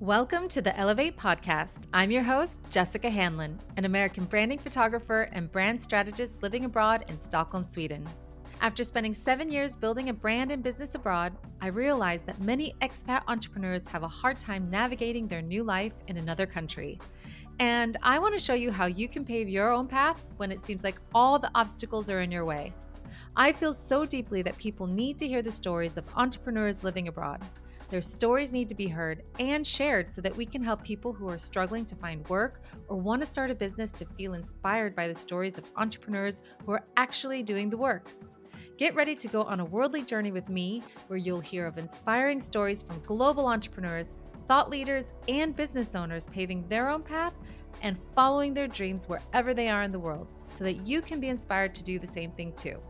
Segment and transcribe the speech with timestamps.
[0.00, 1.82] Welcome to the Elevate Podcast.
[1.92, 7.18] I'm your host, Jessica Hanlon, an American branding photographer and brand strategist living abroad in
[7.18, 8.08] Stockholm, Sweden.
[8.62, 13.24] After spending seven years building a brand and business abroad, I realized that many expat
[13.28, 16.98] entrepreneurs have a hard time navigating their new life in another country.
[17.58, 20.62] And I want to show you how you can pave your own path when it
[20.62, 22.72] seems like all the obstacles are in your way.
[23.36, 27.42] I feel so deeply that people need to hear the stories of entrepreneurs living abroad.
[27.90, 31.28] Their stories need to be heard and shared so that we can help people who
[31.28, 35.08] are struggling to find work or want to start a business to feel inspired by
[35.08, 38.12] the stories of entrepreneurs who are actually doing the work.
[38.78, 42.38] Get ready to go on a worldly journey with me where you'll hear of inspiring
[42.38, 44.14] stories from global entrepreneurs,
[44.46, 47.34] thought leaders, and business owners paving their own path
[47.82, 51.28] and following their dreams wherever they are in the world so that you can be
[51.28, 52.80] inspired to do the same thing too.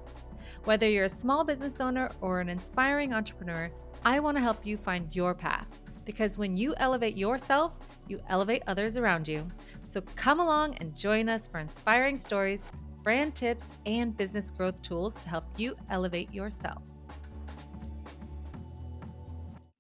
[0.65, 3.71] Whether you're a small business owner or an inspiring entrepreneur,
[4.03, 5.67] I want to help you find your path
[6.07, 9.47] because when you elevate yourself, you elevate others around you.
[9.83, 12.67] So come along and join us for inspiring stories,
[13.03, 16.83] brand tips, and business growth tools to help you elevate yourself.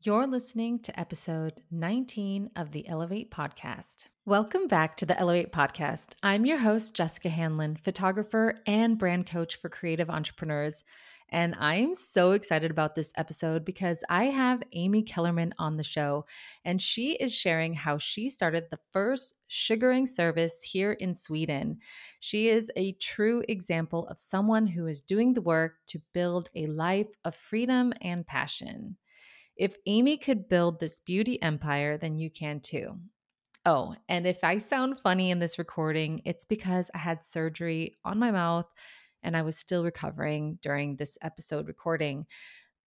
[0.03, 4.09] You're listening to episode 19 of the Elevate Podcast.
[4.27, 6.14] Welcome back to the Elevate Podcast.
[6.22, 10.84] I'm your host, Jessica Hanlon, photographer and brand coach for creative entrepreneurs.
[11.33, 16.27] And I'm so excited about this episode because I have Aimee Kellerman on the show,
[16.64, 21.78] and she is sharing how she started the first sugaring service here in Sweden.
[22.19, 26.67] She is a true example of someone who is doing the work to build a
[26.67, 28.97] life of freedom and passion.
[29.56, 32.98] If Aimee could build this beauty empire, then you can too.
[33.67, 38.19] Oh, and if I sound funny in this recording, it's because I had surgery on
[38.19, 38.67] my mouth
[39.22, 42.26] and I was still recovering during this episode recording.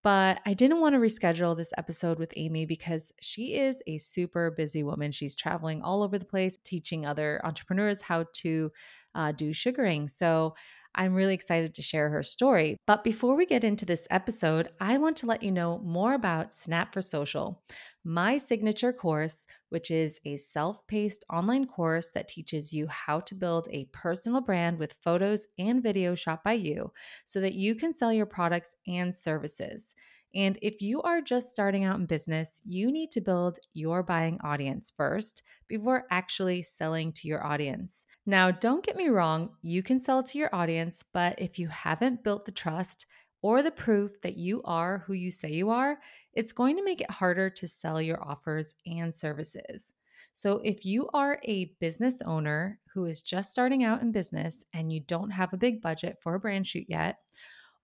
[0.04, 4.52] But I didn't want to reschedule this episode with Aimee because she is a super
[4.52, 5.14] busy woman.
[5.14, 8.72] She's traveling all over the place, teaching other entrepreneurs how to
[9.16, 10.10] uh, do sugaring.
[10.10, 10.56] So
[10.96, 12.78] I'm really excited to share her story.
[12.86, 16.54] But before we get into this episode, I want to let you know more about
[16.54, 17.64] Snap for Social,
[18.04, 23.36] my signature course, which is a self paced online course that teaches you how to
[23.36, 26.92] build a personal brand with photos and video shot by you
[27.26, 29.96] so that you can sell your products and services.
[30.36, 34.40] And if you are just starting out in business, you need to build your buying
[34.44, 38.08] audience first before actually selling to your audience.
[38.26, 42.24] Now, don't get me wrong, you can sell to your audience, but if you haven't
[42.24, 43.06] built the trust
[43.44, 46.00] or the proof that you are who you say you are,
[46.34, 49.94] it's going to make it harder to sell your offers and services.
[50.34, 54.92] So, if you are a business owner who is just starting out in business and
[54.92, 57.18] you don't have a big budget for a brand shoot yet,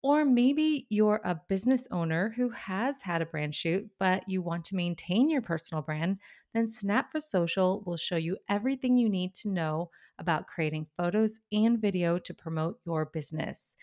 [0.02, 4.64] or maybe you're a business owner who has had a brand shoot, but you want
[4.66, 6.20] to maintain your personal brand,
[6.54, 11.40] then Snap for Social will show you everything you need to know about creating photos
[11.52, 13.76] and video to promote your business.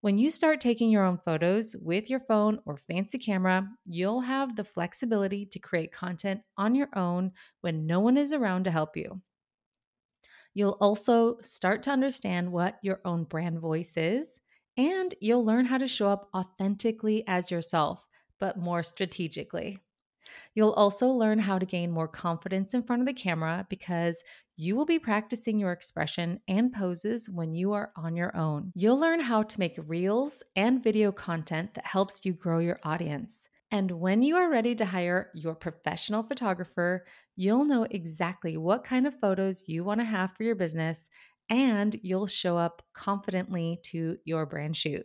[0.00, 4.56] When you start taking your own photos with your phone or fancy camera, you'll have
[4.56, 7.30] the flexibility to create content on your own
[7.60, 9.22] when no one is around to help you.
[10.54, 14.40] You'll also start to understand what your own brand voice is
[14.76, 18.06] and you'll learn how to show up authentically as yourself,
[18.40, 19.78] but more strategically.
[20.54, 24.22] You'll also learn how to gain more confidence in front of the camera because
[24.56, 28.72] you will be practicing your expression and poses when you are on your own.
[28.74, 33.48] You'll learn how to make reels and video content that helps you grow your audience.
[33.70, 37.06] And when you are ready to hire your professional photographer,
[37.36, 41.08] you'll know exactly what kind of photos you want to have for your business
[41.52, 45.04] and you'll show up confidently to your brand shoot.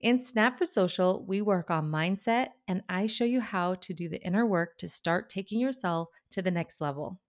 [0.00, 4.08] In Snap for Social, we work on mindset, and I show you how to do
[4.08, 7.20] the inner work to start taking yourself to the next level.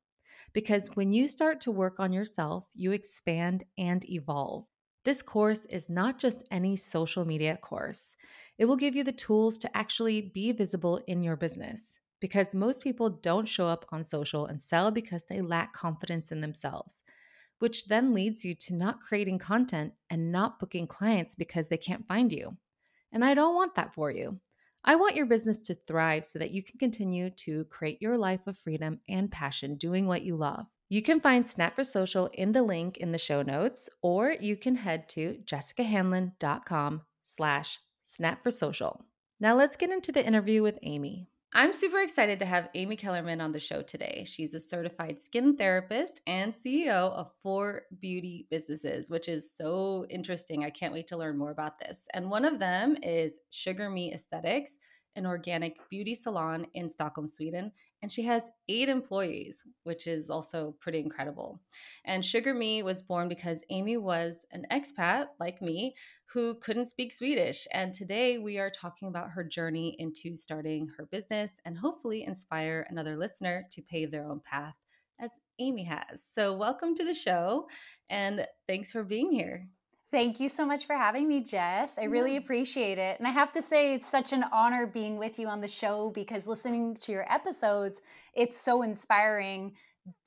[0.54, 4.66] Because when you start to work on yourself, you expand and evolve.
[5.04, 8.16] This course is not just any social media course,
[8.58, 12.00] it will give you the tools to actually be visible in your business.
[12.22, 16.40] Because most people don't show up on social and sell because they lack confidence in
[16.40, 17.04] themselves
[17.62, 22.08] which then leads you to not creating content and not booking clients because they can't
[22.08, 22.58] find you.
[23.12, 24.40] And I don't want that for you.
[24.84, 28.48] I want your business to thrive so that you can continue to create your life
[28.48, 30.66] of freedom and passion doing what you love.
[30.90, 34.58] You can find Snap for Social in the link in the show notes, or you
[34.58, 39.06] can head to jessicahanlon.com slash snap for social.
[39.40, 41.31] Now let's get into the interview with Aimee.
[41.54, 44.24] I'm super excited to have Aimee Kellerman on the show today.
[44.26, 50.64] She's a certified skin therapist and CEO of four beauty businesses, which is so interesting.
[50.64, 52.08] I can't wait to learn more about this.
[52.14, 54.78] And one of them is SugarMe Esthetics.
[55.16, 57.72] An organic beauty salon in Stockholm, Sweden,
[58.02, 61.62] and she has eight employees, which is also pretty incredible.
[62.06, 67.68] And SugarMe was born because Aimee was an expat like me who couldn't speak Swedish.
[67.74, 72.88] And today we are talking about her journey into starting her business and hopefully inspire
[72.90, 74.76] another listener to pave their own path
[75.20, 76.24] as Aimee has.
[76.24, 77.68] So, welcome to the show
[78.10, 79.68] and thanks for being here.
[80.12, 81.98] Thank you so much for having me, Jess.
[81.98, 83.18] I really appreciate it.
[83.18, 86.12] And I have to say, it's such an honor being with you on the show
[86.14, 88.02] because listening to your episodes,
[88.34, 89.74] it's so inspiring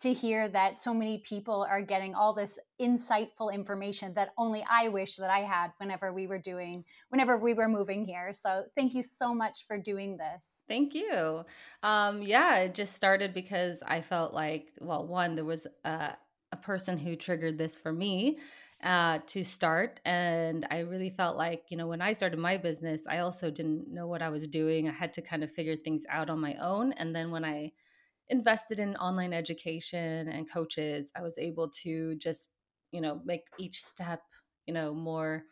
[0.01, 4.89] to hear that so many people are getting all this insightful information that only I
[4.89, 8.33] wish that I had whenever we were doing, whenever we were moving here.
[8.33, 10.63] So thank you so much for doing this.
[10.67, 11.45] Thank you.
[11.83, 16.17] Um, yeah, it just started because I felt like, well, one, there was a,
[16.53, 18.39] a person who triggered this for me
[18.85, 19.99] uh, to start.
[20.05, 23.89] And I really felt like, you know, when I started my business, I also didn't
[23.89, 24.89] know what I was doing.
[24.89, 26.93] I had to kind of figure things out on my own.
[26.93, 27.73] And then when I
[28.29, 32.51] invested in online education and coaches, I was able to just,
[32.93, 34.21] you know, make each step,
[34.67, 35.45] you know, more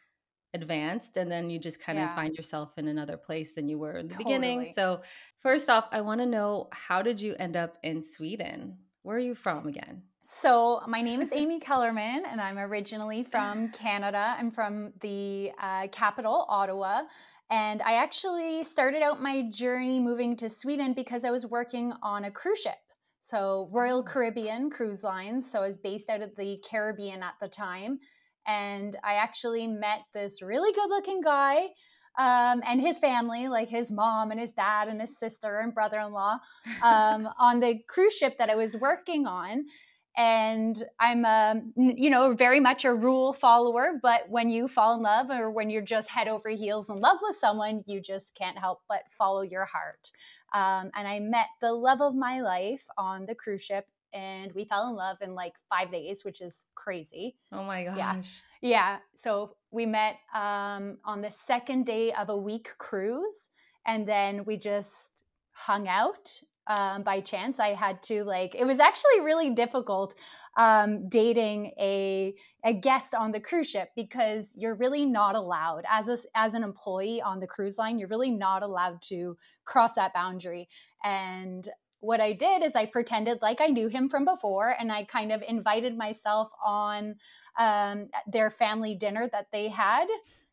[0.55, 2.11] advanced and then you just kind yeah.
[2.11, 4.25] of find yourself in another place than you were in the totally.
[4.25, 4.73] beginning.
[4.75, 5.01] So,
[5.41, 8.77] first off, I want to know how did you end up in Sweden?
[9.03, 10.03] Where are you from again?
[10.21, 14.37] So, my name is Aimee Kellerman, and I'm originally from Canada.
[14.39, 17.03] I'm from the uh, capital, Ottawa.
[17.51, 22.25] And I actually started out my journey moving to Sweden because I was working on
[22.25, 22.79] a cruise ship.
[23.21, 24.03] So, Royal oh.
[24.05, 25.51] Caribbean Cruise Lines.
[25.51, 27.99] So, I was based out of the Caribbean at the time.
[28.47, 31.71] And I actually met this really good looking guy
[32.19, 35.99] um, and his family, like his mom and his dad and his sister and brother
[36.01, 36.39] in law,
[36.83, 39.67] um, on the cruise ship that I was working on.
[40.15, 45.01] And i'm um, you know very much a rule follower but when you fall in
[45.01, 48.59] love or when you're just head over heels in love with someone you just can't
[48.59, 50.11] help but follow your heart.
[50.53, 54.65] Um, and i met the love of my life on the cruise ship and we
[54.65, 58.23] fell in love in like five days which is crazy oh my gosh yeah
[58.61, 63.51] yeah so we met um, on the second day of a week cruise
[63.87, 66.31] and then we just hung out
[66.67, 67.59] um, by chance.
[67.59, 70.15] I had to like it was actually really difficult
[70.57, 76.09] um, dating a a guest on the cruise ship because you're really not allowed as
[76.09, 77.99] a, as an employee on the cruise line.
[77.99, 80.69] You're really not allowed to cross that boundary.
[81.03, 81.69] And
[82.03, 85.33] what I did is I pretended like I knew him from before, and I kind
[85.33, 87.15] of invited myself on
[87.59, 90.07] um, their family dinner that they had.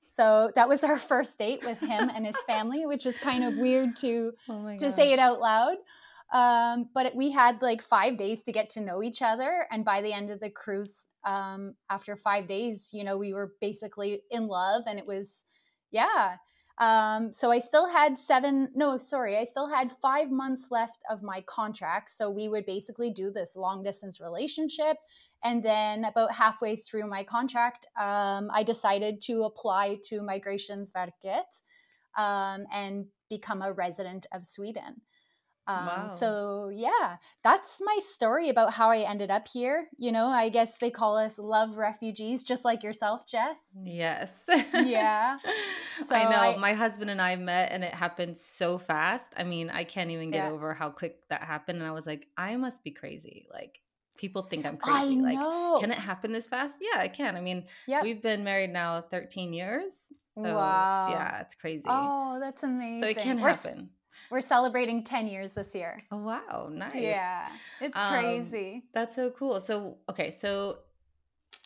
[0.05, 3.57] So that was our first date with him and his family, which is kind of
[3.57, 5.77] weird to oh to say it out loud.
[6.31, 9.65] Um, but we had like five days to get to know each other.
[9.71, 13.53] And by the end of the cruise, um, after five days, you know, we were
[13.59, 14.83] basically in love.
[14.85, 15.43] And it was,
[15.89, 16.35] yeah.
[16.79, 21.21] Um, so I still had seven, no, sorry, I still had five months left of
[21.21, 22.09] my contract.
[22.09, 24.97] So we would basically do this long distance relationship.
[25.43, 31.61] And then about halfway through my contract, um, I decided to apply to Migrationsverket
[32.17, 35.01] um, and become a resident of Sweden.
[35.69, 36.07] Um, wow.
[36.07, 39.87] So yeah, that's my story about how I ended up here.
[39.97, 43.77] You know, I guess they call us love refugees, just like yourself, Jess.
[43.83, 44.43] Yes.
[44.73, 45.37] yeah.
[46.05, 49.27] So I know I, my husband and I met, and it happened so fast.
[49.35, 50.51] I mean, I can't even get yeah.
[50.51, 51.79] over how quick that happened.
[51.79, 53.45] And I was like, I must be crazy.
[53.51, 53.81] Like
[54.19, 55.17] people think I'm crazy.
[55.17, 55.37] Like,
[55.81, 56.77] can it happen this fast?
[56.81, 57.35] Yeah, it can.
[57.35, 58.03] I mean, yep.
[58.03, 60.13] we've been married now 13 years.
[60.35, 61.09] So, wow.
[61.11, 61.85] Yeah, it's crazy.
[61.87, 63.01] Oh, that's amazing.
[63.01, 63.89] So it can We're happen.
[64.29, 66.03] We're celebrating 10 years this year.
[66.11, 66.69] Oh, wow.
[66.71, 66.95] Nice.
[66.95, 67.47] Yeah.
[67.81, 68.83] It's um, crazy.
[68.93, 69.59] That's so cool.
[69.59, 70.29] So, okay.
[70.29, 70.79] So,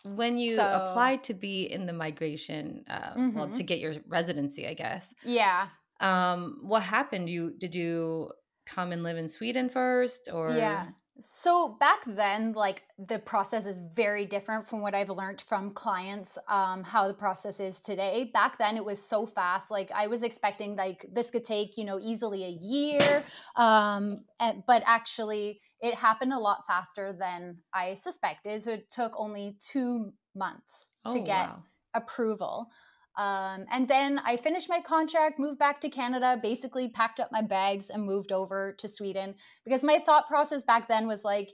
[0.03, 3.37] when you so, applied to be in the migration, uh, mm-hmm.
[3.37, 5.13] well, to get your residency, I guess.
[5.23, 5.67] Yeah.
[5.99, 7.29] Um, what happened?
[7.29, 8.31] You did you
[8.65, 10.87] come and live in Sweden first, or yeah?
[11.19, 16.37] So back then, like the process is very different from what I've learned from clients,
[16.47, 18.31] um, how the process is today.
[18.33, 19.69] Back then, it was so fast.
[19.69, 23.23] Like I was expecting like this could take, you know, easily a year.
[23.55, 28.63] Um, and, but actually, it happened a lot faster than I suspected.
[28.63, 31.63] So it took only two months oh, to get wow.
[31.93, 32.69] approval.
[33.17, 37.41] Um, and then I finished my contract, moved back to Canada, basically packed up my
[37.41, 41.51] bags and moved over to Sweden because my thought process back then was like,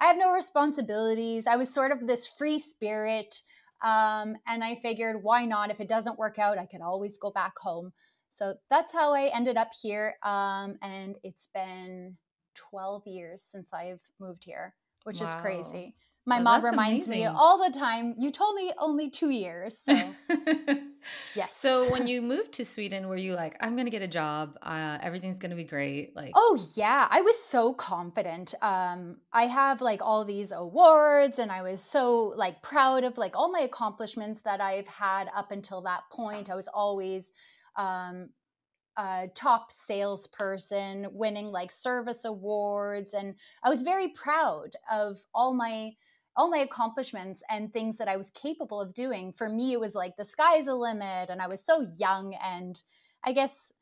[0.00, 1.46] I have no responsibilities.
[1.46, 3.42] I was sort of this free spirit.
[3.82, 5.70] Um, and I figured, why not?
[5.70, 7.92] If it doesn't work out, I could always go back home.
[8.30, 10.14] So that's how I ended up here.
[10.22, 12.16] Um, and it's been
[12.54, 15.26] 12 years since I've moved here, which wow.
[15.26, 15.94] is crazy.
[16.24, 19.78] My Well, mom reminds me all the time, you told me only two years.
[19.78, 20.14] So,
[21.34, 21.56] yes.
[21.56, 24.98] So when you moved to Sweden, were you like, I'm gonna get a job, uh,
[25.00, 26.14] everything's gonna be great?
[26.14, 28.54] Like, Oh yeah, I was so confident.
[28.62, 33.36] Um, I have like all these awards, and I was so like proud of like
[33.36, 36.50] all my accomplishments that I've had up until that point.
[36.50, 37.32] I was always
[37.76, 38.28] um,
[38.96, 45.92] a top salesperson, winning like service awards, and I was very proud of all my
[46.36, 49.32] all my accomplishments and things that I was capable of doing.
[49.32, 52.82] For me, it was like the sky's a limit, and I was so young and
[53.24, 53.72] I guess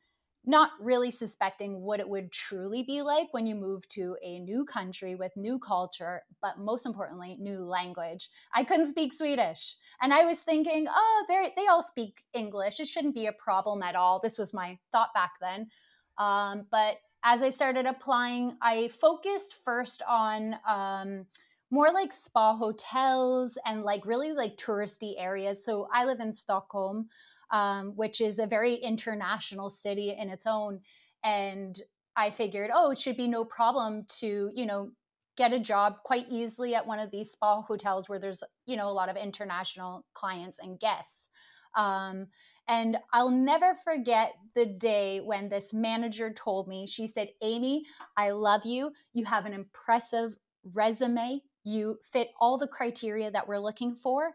[0.43, 4.65] not really suspecting what it would truly be like when you move to a new
[4.65, 8.27] country with new culture, but most importantly, new language.
[8.55, 9.75] I couldn't speak Swedish.
[10.01, 12.79] And I was thinking, oh, they they all speak English.
[12.79, 14.19] It shouldn't be a problem at all.
[14.19, 15.69] This was my thought back then.
[16.17, 21.25] Um, but as I started applying, I focused first on um,
[21.71, 25.65] more like spa hotels and like really like touristy areas.
[25.65, 27.07] So I live in Stockholm
[27.51, 30.79] um, which is a very international city in its own.
[31.23, 31.79] And
[32.15, 34.91] I figured, oh, it should be no problem to, you know,
[35.37, 38.87] get a job quite easily at one of these spa hotels where there's, you know,
[38.87, 41.29] a lot of international clients and guests.
[41.75, 42.27] Um,
[42.67, 47.85] and I'll never forget the day when this manager told me, she said, Aimee,
[48.17, 48.91] I love you.
[49.13, 50.35] You have an impressive
[50.75, 51.41] resume.
[51.63, 54.31] You fit all the criteria that we're looking for,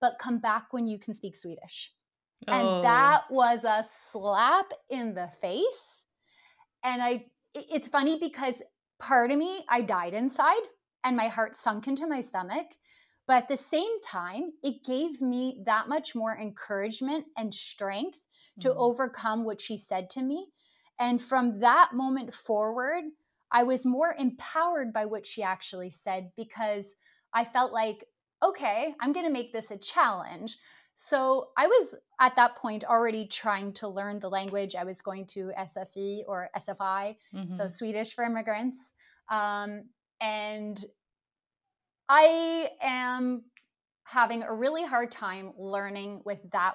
[0.00, 1.92] but come back when you can speak Swedish.
[2.46, 6.04] And oh, that was a slap in the face.
[6.84, 8.62] And I it's funny because
[8.98, 10.62] part of me I died inside
[11.04, 12.66] and my heart sunk into my stomach.
[13.26, 18.20] But at the same time, it gave me that much more encouragement and strength
[18.60, 18.76] to mhm.
[18.76, 20.46] overcome what she said to me.
[21.00, 23.04] And from that moment forward,
[23.50, 26.94] I was more empowered by what she actually said because
[27.32, 28.04] I felt like,
[28.42, 30.56] okay, I'm going to make this a challenge.
[30.94, 34.74] So I was at that point already trying to learn the language.
[34.74, 37.16] I was going to SFE or SFI,
[37.50, 37.70] so Mhm.
[37.70, 38.94] Swedish for immigrants.
[39.28, 40.82] Um, and
[42.08, 43.44] I am
[44.08, 46.74] having a really hard time learning with that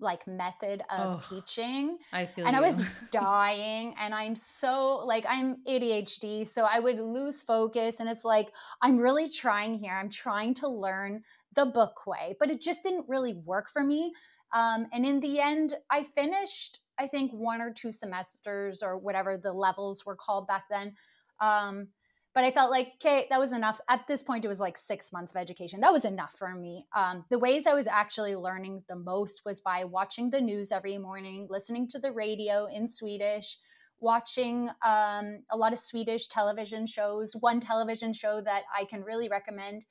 [0.00, 1.96] like method of Oh, teaching.
[2.12, 6.98] I feel and I was dying and I'm so like I'm ADHD so I would
[6.98, 9.94] lose focus and it's like I'm really trying here.
[9.94, 11.22] I'm trying to learn
[11.54, 14.12] the book way but it just didn't really work for me.
[14.52, 19.38] Um, and in the end I finished I think one or two semesters or whatever
[19.38, 20.94] the levels were called back then.
[21.40, 21.88] Um,
[22.34, 23.80] but I felt like, okay, that was enough.
[23.88, 25.80] At this point, it was like six months of education.
[25.80, 26.86] That was enough for me.
[26.96, 30.96] Um, the ways I was actually learning the most was by watching the news every
[30.96, 33.58] morning, listening to the radio in Swedish,
[34.00, 37.34] watching um, a lot of Swedish television shows.
[37.40, 39.82] One television show that I can really recommend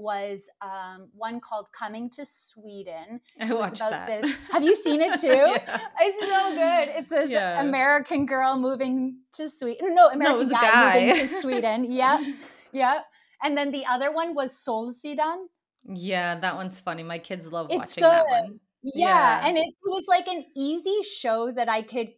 [0.00, 3.20] was um, one called Coming to Sweden.
[3.40, 4.22] I watched about that.
[4.22, 4.36] this.
[4.50, 5.28] Have you seen it too?
[5.28, 5.80] Yeah.
[6.00, 6.98] It's so good.
[6.98, 7.60] It's this Yeah.
[7.60, 9.94] American girl moving to Sweden.
[9.94, 11.06] No, No, it American a guy, guy.
[11.08, 11.92] moving to Sweden.
[11.92, 12.24] Yeah,
[12.72, 13.00] yeah.
[13.42, 15.46] And then the other one was Solsidan.
[15.94, 17.02] Yeah, that one's funny.
[17.02, 18.60] My kids love It's watching that one.
[18.82, 19.06] Yeah,
[19.40, 19.46] Yeah.
[19.48, 22.08] and it was like an easy show that I could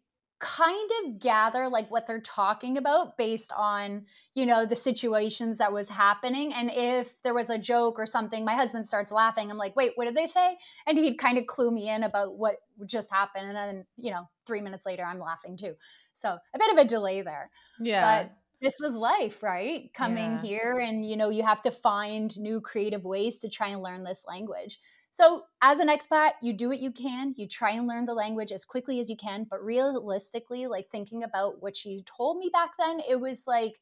[0.43, 5.73] kind of gather like what they're talking about based on, you know, the situations that
[5.73, 9.51] was happening and if there was a joke or something, my husband starts laughing.
[9.51, 12.37] I'm like, "Wait, what did they say?" And he'd kind of clue me in about
[12.37, 12.57] what
[12.87, 15.75] just happened and then, you know, 3 minutes later I'm laughing too.
[16.13, 17.51] So, a bit of a delay there.
[17.79, 18.25] Yeah.
[18.25, 19.93] But this was life, right?
[19.95, 20.43] Coming Yeah.
[20.43, 24.05] here and you know, you have to find new creative ways to try and learn
[24.05, 24.79] this language.
[25.13, 27.35] So, as an expat, you do what you can.
[27.37, 31.23] You try and learn the language as quickly as you can, but realistically, like thinking
[31.23, 33.81] about what she told me back then, it was like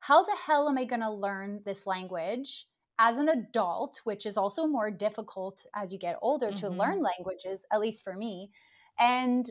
[0.00, 2.66] how the hell am I going to learn this language
[2.98, 6.70] as an adult, which is also more difficult as you get older to Mhm.
[6.70, 8.52] learn languages, at least for me,
[8.98, 9.50] and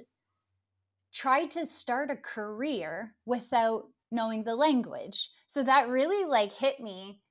[1.11, 5.29] try to start a career without knowing the language.
[5.47, 7.21] So that really like hit me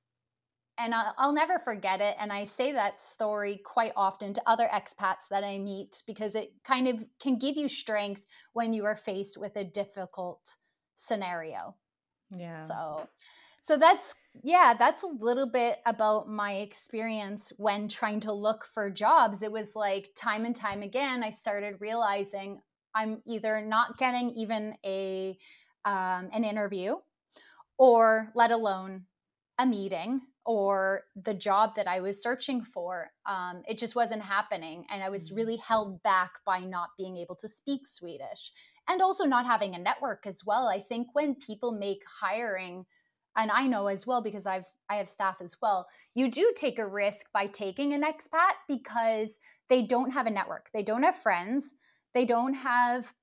[0.77, 2.15] and I'll, I'll never forget it.
[2.19, 6.51] And I say that story quite often to other expats that I meet because it
[6.63, 10.57] kind of can give you strength when you are faced with a difficult
[10.95, 11.75] scenario.
[12.35, 12.63] Yeah.
[12.63, 13.07] So,
[13.61, 18.89] so that's yeah, that's a little bit about my experience when trying to look for
[18.89, 19.43] jobs.
[19.43, 22.61] It was like time and time again, I started realizing
[22.95, 25.37] I'm either not getting even a
[25.85, 26.95] um, an interview,
[27.77, 29.03] or let alone
[29.59, 33.11] a meeting or the job that I was searching for.
[33.25, 35.35] Um, it just wasn't happening, and I was Mhm.
[35.35, 38.51] really held back by not being able to speak Swedish
[38.87, 40.67] and also not having a network as well.
[40.67, 42.85] I think when people make hiring
[43.35, 45.87] and I know as well because I've I have staff as well.
[46.13, 50.69] You do take a risk by taking an expat because they don't have a network.
[50.71, 51.73] They don't have friends.
[52.13, 53.13] They don't have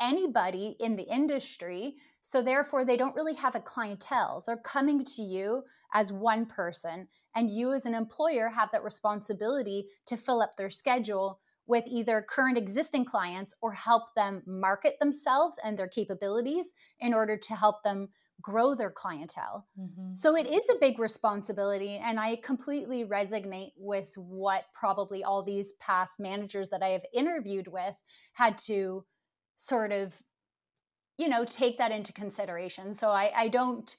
[0.00, 1.96] anybody in the industry.
[2.22, 4.42] So therefore they don't really have a clientele.
[4.44, 5.62] They're coming to you
[5.96, 10.68] as one person and you as an employer have that responsibility to fill up their
[10.68, 17.14] schedule with either current existing clients or help them market themselves and their capabilities in
[17.14, 18.08] order to help them
[18.42, 19.66] grow their clientele.
[19.80, 20.12] Mm-hmm.
[20.12, 21.96] So it is a big responsibility.
[21.96, 27.68] And I completely resonate with what probably all these past managers that I have interviewed
[27.68, 27.96] with
[28.34, 29.06] had to
[29.56, 30.20] sort of,
[31.16, 32.92] you know, take that into consideration.
[32.92, 33.96] So I, I don't.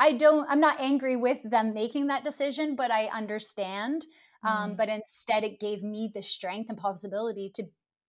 [0.00, 4.06] I don't, I'm not angry with them making that decision, but I understand.
[4.42, 4.76] Um, mm-hmm.
[4.76, 7.64] but instead, it gave me the strength and possibility to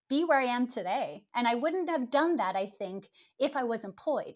[0.09, 1.23] be where I am today.
[1.35, 4.35] And I wouldn't have done that, I think, if I was employed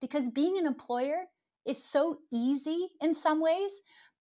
[0.00, 1.24] because being an employer
[1.64, 3.72] is so easy in some ways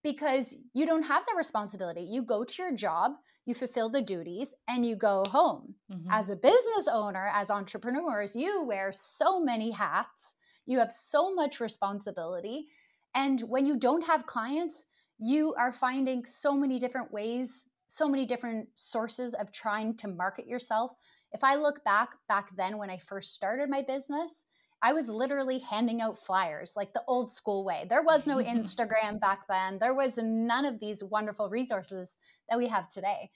[0.04, 2.02] because you don't have that responsibility.
[2.02, 3.14] You go to your job,
[3.46, 5.76] you fulfill the duties, and you go home.
[5.92, 6.10] Mm-hmm.
[6.12, 10.36] As a business owner, as entrepreneurs, you wear so many hats,
[10.66, 12.68] you have so much responsibility.
[13.14, 14.86] And when you don't have clients,
[15.18, 20.48] you are finding so many different ways, so many different sources of trying to market
[20.48, 20.94] yourself.
[21.32, 24.46] If I look back, back then when I first started my business,
[24.82, 27.86] I was literally handing out flyers like the old school way.
[27.90, 29.78] There was no Instagram back then.
[29.80, 32.18] There was none of these wonderful resources
[32.50, 33.32] that we have today.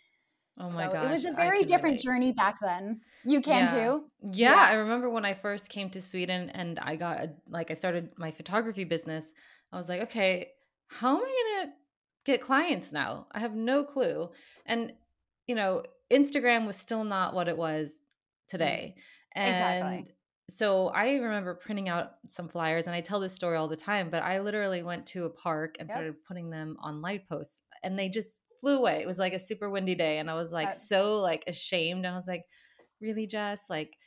[0.59, 1.05] Oh my so gosh.
[1.05, 2.01] It was a very different relate.
[2.01, 3.01] journey back then.
[3.23, 3.67] You can yeah.
[3.67, 4.03] too.
[4.31, 7.71] Yeah, yeah, I remember when I first came to Sweden and I got a, like
[7.71, 9.33] I started my photography business.
[9.71, 10.49] I was like, okay,
[10.87, 11.73] how am I going to
[12.25, 13.27] get clients now?
[13.31, 14.29] I have no clue.
[14.65, 14.93] And
[15.47, 18.49] you know, Instagram was still not what it was mm.
[18.49, 18.95] today.
[19.35, 20.15] And exactly
[20.49, 24.09] so I remember printing out some flyers, and I tell this story all the time.
[24.09, 25.93] But I literally went to a park and yep.
[25.93, 29.01] started putting them on light posts, and they just flew away.
[29.01, 32.13] It was like a super windy day, and I was like so like ashamed, and
[32.13, 32.43] I was like,
[33.01, 33.65] "Really, Jess?
[33.69, 33.97] Like,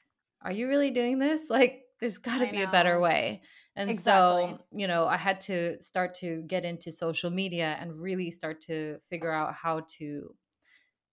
[0.43, 1.43] are you really doing this?
[1.51, 2.65] Like, there's got to be know.
[2.65, 3.43] a better way."
[3.75, 4.53] And exactly.
[4.53, 8.61] so, you know, I had to start to get into social media and really start
[8.63, 10.35] to figure out how to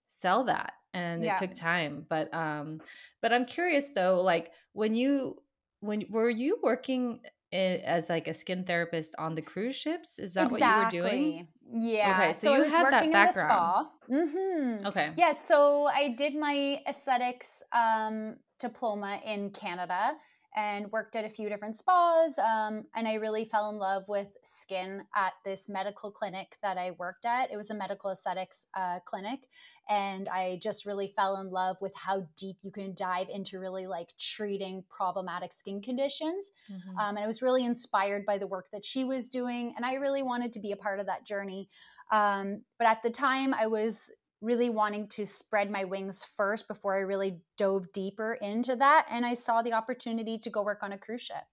[0.08, 1.34] sell that and yeah.
[1.34, 2.80] it took time but um
[3.22, 5.36] but i'm curious though like when you
[5.82, 7.20] when were you working
[7.52, 10.20] as like a skin therapist on the cruise ships?
[10.20, 10.84] Is that exactly.
[10.84, 11.48] what you were doing?
[11.72, 12.12] Yeah.
[12.12, 13.88] Okay so, so you had that background.
[14.10, 14.88] mm-hmm.
[14.88, 15.12] okay.
[15.16, 20.14] Yeah so i did my aesthetics um diploma in canada
[20.56, 22.40] and worked at a few different spas.
[22.40, 26.92] Um, and I really fell in love with skin at this medical clinic that I
[26.92, 27.52] worked at.
[27.52, 29.42] It was a medical aesthetics uh, clinic.
[29.90, 33.86] And I just really fell in love with how deep you can dive into really
[33.86, 36.52] like treating problematic skin conditions.
[36.72, 36.98] Mm-hmm.
[36.98, 39.74] Um, and I was really inspired by the work that she was doing.
[39.76, 41.70] And I really wanted to be a part of that journey.
[42.12, 46.96] Um, but at the time, I was really wanting to spread my wings first before
[46.96, 49.06] I really dove deeper into that.
[49.10, 51.44] And I saw the opportunity to go work on a cruise ship.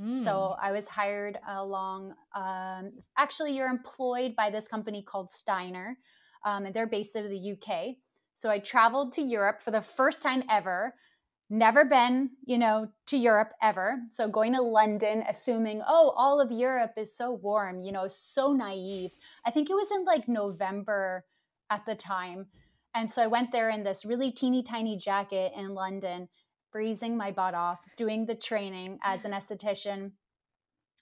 [0.00, 0.24] Mm.
[0.24, 2.14] So I was hired along.
[2.34, 5.98] Um, actually, you're employed by this company called Steiner,
[6.44, 7.96] um, and they're based out of the UK.
[8.34, 10.94] So I traveled to Europe for the first time ever.
[11.50, 13.98] Never been, you know, to Europe ever.
[14.08, 18.54] So going to London, assuming, oh, all of Europe is so warm, you know, so
[18.54, 19.10] naive.
[19.44, 21.26] I think it was in like November
[21.72, 22.46] at the time.
[22.94, 26.28] And so I went there in this really teeny tiny jacket in London,
[26.70, 30.12] freezing my butt off, doing the training as an esthetician.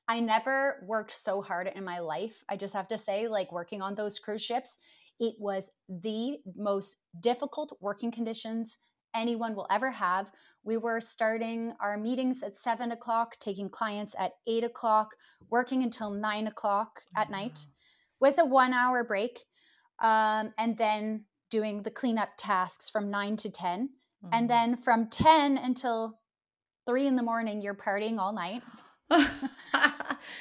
[0.06, 2.44] I never worked so hard in my life.
[2.48, 4.78] I just have to say, like working on those cruise ships,
[5.18, 8.78] it was the most difficult working conditions
[9.14, 10.30] anyone will ever have.
[10.62, 15.16] We were starting our meetings at seven o'clock, taking clients at eight o'clock,
[15.50, 17.66] working until nine o'clock at night mm.
[18.20, 19.40] with a one hour break
[20.00, 24.28] um, and then doing the cleanup tasks from 9 to 10 mm-hmm.
[24.32, 26.18] and then from 10 until
[26.86, 28.62] 3 in the morning you're partying all night.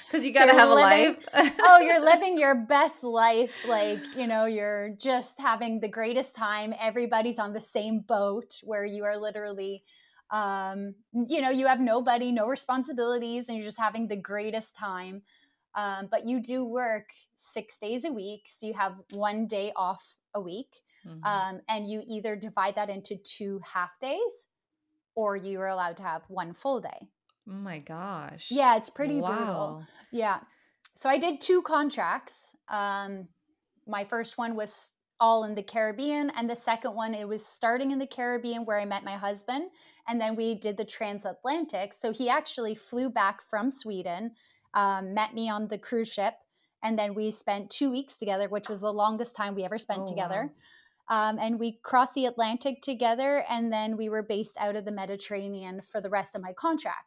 [0.06, 1.56] Because you gotta so have a living, life.
[1.62, 6.74] Oh you're living your best life like you know you're just having the greatest time.
[6.80, 9.84] Everybody's on the same boat where you are literally
[10.32, 15.22] um, you know you have nobody no responsibilities and you're just having the greatest time
[15.76, 18.48] um, but you do work six days a week.
[18.48, 20.76] So you have one day off a week.
[21.08, 21.24] Mm-hmm.
[21.24, 24.48] Um, and you either divide that into two half days
[25.16, 27.08] or you are allowed to have one full day.
[27.50, 28.48] Oh my gosh.
[28.52, 29.28] Yeah, it's pretty wow.
[29.28, 29.84] brutal.
[30.12, 30.40] Yeah.
[30.96, 32.52] So I did two contracts.
[32.68, 33.28] Um,
[33.88, 37.92] my first one was all in the Caribbean, and the second one, it was starting
[37.92, 39.70] in the Caribbean where I met my husband.
[40.08, 41.94] And then we did the transatlantic.
[41.94, 44.32] So he actually flew back from Sweden
[44.74, 46.36] um, met me on the cruise ship.
[46.84, 50.00] And then we spent two weeks together, which was the longest time we ever spent
[50.02, 50.54] Oh, together.
[51.10, 51.30] wow.
[51.30, 53.44] Um, and we crossed the Atlantic together.
[53.50, 57.06] And then we were based out of the Mediterranean for the rest of my contract.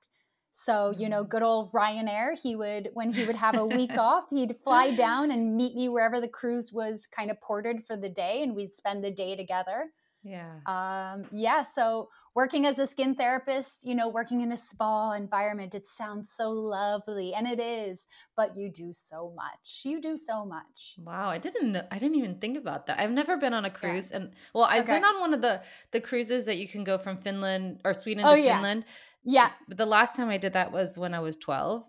[0.51, 1.29] So, you know, Mhm.
[1.31, 5.31] good old Ryanair, he would, when he would have a week off, he'd fly down
[5.31, 8.43] and meet me wherever the cruise was kind of ported for the day.
[8.43, 9.93] And we'd spend the day together.
[10.25, 10.61] Yeah.
[10.67, 15.75] Um, yeah, so working as a skin therapist, you know, working in a spa environment,
[15.75, 18.07] it sounds so lovely, and it is,
[18.37, 19.83] but you do so much.
[19.85, 20.95] You do so much.
[20.99, 23.01] Wow, I didn't I didn't even think about that.
[23.01, 23.75] I've never been on a Yeah.
[23.75, 26.99] cruise and well, I've been on one of the the cruises that you can go
[26.99, 28.55] from Finland or Sweden Oh, to yeah.
[28.55, 28.85] Finland.
[29.25, 29.51] Yeah.
[29.69, 31.85] But the last time I did that was when I was 12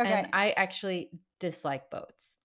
[0.00, 0.10] Okay.
[0.12, 2.40] and I actually dislike boats.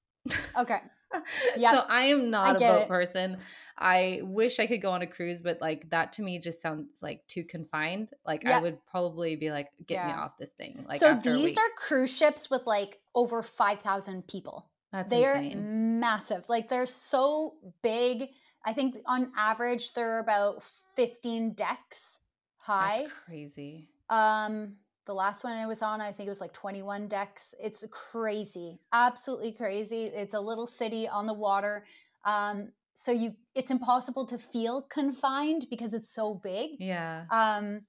[0.60, 0.80] okay.
[1.58, 1.74] Yep.
[1.74, 2.88] So I am not a boat it.
[2.88, 3.38] person.
[3.78, 7.02] I wish I could go on a cruise, but like that to me just sounds
[7.02, 8.12] like too confined.
[8.26, 10.86] Like I would probably be like, get me off this thing.
[10.88, 14.69] Like so these are cruise ships with like over 5,000 people.
[14.91, 16.00] That's They're insane.
[16.00, 16.50] massive.
[16.50, 18.30] Like they're so big.
[18.65, 20.63] I think on average they're about
[20.95, 22.19] 15 decks
[22.58, 23.00] high.
[23.00, 23.89] That's crazy.
[24.10, 24.76] Um,
[25.10, 27.56] the last one I was on, I think it was like 21 decks.
[27.60, 30.04] It's crazy, absolutely crazy.
[30.06, 31.84] It's a little city on the water.
[32.26, 36.72] Um, so you, it's impossible to feel confined because it's so big.
[36.80, 37.24] Yeah.
[37.32, 37.82] Um,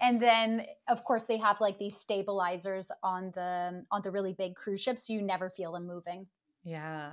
[0.00, 4.56] and then of course they have like these stabilizers on the on the really big
[4.56, 6.26] cruise ships, so you never feel them moving.
[6.64, 7.10] Yeah.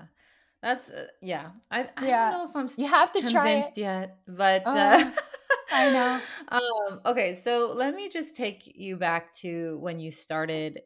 [0.63, 1.51] That's uh, yeah.
[1.69, 2.31] I I Yeah.
[2.31, 3.33] don't know if I'm You have to try it.
[3.53, 5.13] convinced yet, but uh, Oh,
[5.71, 6.21] I know.
[6.49, 10.81] um, okay, so let me just take you back to when you started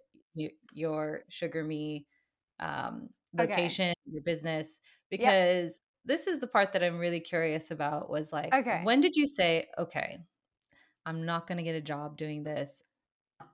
[0.74, 2.06] your SugarMe
[2.60, 3.78] um, Okay.
[3.78, 8.10] vocation, your business, because this is the part that I'm really curious about.
[8.10, 8.82] Was like, Okay.
[8.82, 10.19] when did you say, okay,
[11.06, 12.84] I'm not going to get a job doing this.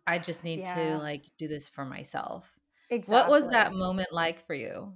[0.07, 2.59] I just need to like do this for myself.
[2.91, 3.29] Exactly.
[3.29, 4.93] What was that moment like for you?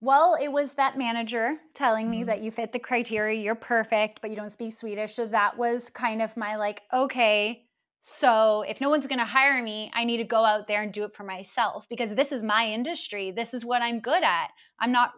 [0.00, 2.26] Well, it was that manager telling me Mhm.
[2.26, 5.14] that you fit the criteria, you're perfect, but you don't speak Swedish.
[5.14, 7.64] So that was kind of my like, okay,
[8.00, 10.92] so if no one's going to hire me, I need to go out there and
[10.92, 13.32] do it for myself because this is my industry.
[13.32, 14.50] This is what I'm good at.
[14.78, 15.14] I'm not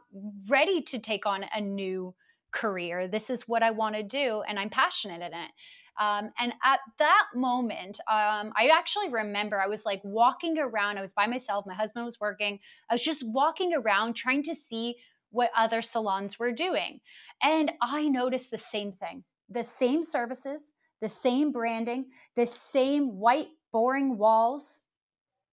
[0.49, 2.15] ready to take on a new
[2.53, 3.07] career.
[3.07, 5.51] This is what I want to do, and I'm passionate in it.
[6.01, 10.97] Um, and at that moment, um, I actually remember I was like walking around.
[10.97, 11.67] I was by myself.
[11.67, 12.59] My husband was working.
[12.89, 14.97] I was just walking around trying to see
[15.31, 17.01] what other salons were doing.
[17.43, 23.49] And I noticed the same thing the same services, the same branding, the same white,
[23.73, 24.83] boring walls,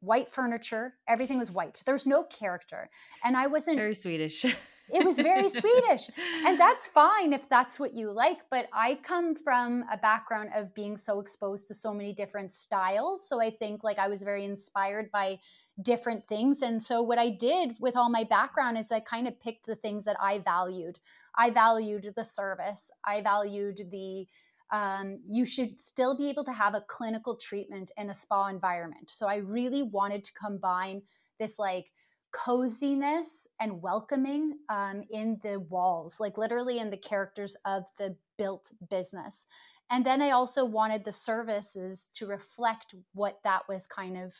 [0.02, 0.94] white furniture.
[1.08, 1.82] Everything was white.
[1.86, 2.90] There was no character.
[3.24, 4.46] And I wasn't, Very Swedish.
[4.94, 6.10] it was very Swedish.
[6.46, 8.40] And that's fine if that's what you like.
[8.50, 13.28] But I come from a background of being so exposed to so many different styles.
[13.28, 15.40] So I think like I was very inspired by
[15.82, 16.62] different things.
[16.62, 19.76] And so what I did with all my background is I kind of picked the
[19.76, 21.00] things that I valued.
[21.36, 24.28] I valued the service, I valued the
[24.70, 29.10] um, you should still be able to have a clinical treatment in a spa environment.
[29.10, 31.04] So I really wanted to combine
[31.40, 31.92] this like
[32.38, 38.72] coziness and welcoming um, in the walls, like literally in the characters of the built
[38.92, 39.48] business.
[39.90, 44.34] And then I also wanted the services to reflect what that was kind of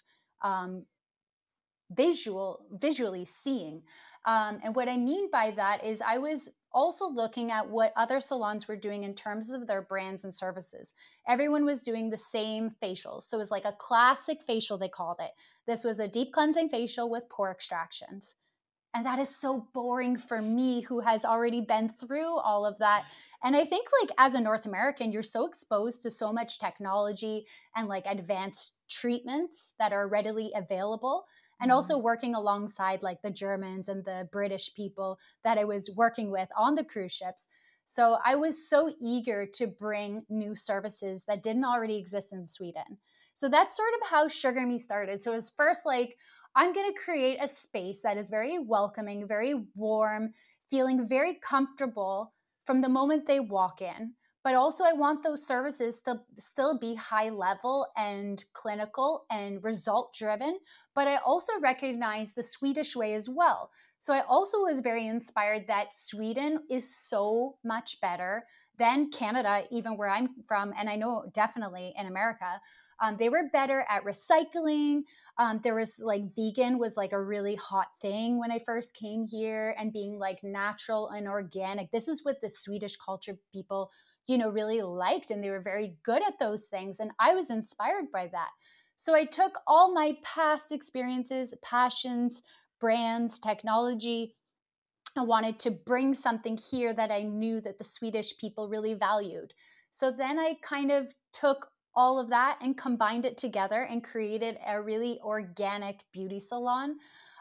[0.44, 0.86] um,
[1.90, 3.82] visual, visually seeing.
[4.26, 8.20] Um, and what I mean by that is I was also looking at what other
[8.20, 10.94] salons were doing in terms of their brands and services.
[11.28, 13.24] Everyone was doing the same facials.
[13.24, 15.32] So it was like a classic facial, they called it.
[15.66, 18.36] This was a deep cleansing facial with pore extractions.
[18.94, 23.06] And that is so boring for me who has already been through all of that.
[23.44, 27.46] And I think, like, as a North American, you're so exposed to so much technology
[27.76, 31.28] and like advanced treatments that are readily available.
[31.60, 31.76] And mm-hmm.
[31.76, 36.50] also working alongside like the Germans and the British people that I was working with
[36.58, 37.48] on the cruise ships.
[37.86, 42.98] So I was so eager to bring new services that didn't already exist in Sweden.
[43.34, 45.22] So that's sort of how SugarMe started.
[45.22, 46.18] So it was first like,
[46.56, 50.34] I'm going to create a space that is very welcoming, very warm,
[50.70, 52.34] feeling very comfortable
[52.66, 54.14] from the moment they walk in.
[54.44, 60.14] But also, I want those services to still be high level and clinical and result
[60.14, 60.58] driven.
[60.98, 63.70] But I also recognize the Swedish way as well.
[64.00, 68.46] So I also was very inspired that Sweden is so much better
[68.80, 70.74] than Canada, even where I'm from.
[70.76, 72.60] And I know definitely in America.
[73.00, 75.02] Um, they were better at recycling.
[75.38, 79.24] Um, there was like vegan was like a really hot thing when I first came
[79.30, 81.92] here, and being like natural and organic.
[81.92, 83.92] This is what the Swedish culture people,
[84.28, 87.00] you know, really liked, and they were very good at those things.
[87.00, 88.50] And I was inspired by that.
[89.00, 92.42] So I took all my past experiences, passions,
[92.80, 94.36] brands, technology.
[95.16, 99.54] I wanted to bring something here that I knew that the Swedish people really valued.
[99.92, 104.58] So then I kind of took all of that and combined it together and created
[104.66, 106.96] a really organic beauty salon.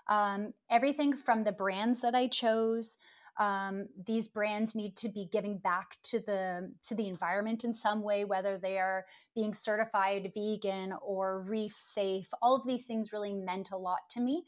[0.08, 2.98] Um, everything from the brands that I chose,
[3.38, 8.02] um, these brands need to be giving back to the to the environment in some
[8.02, 13.32] way whether they are being certified vegan or reef safe all of these things really
[13.32, 14.44] meant a lot to me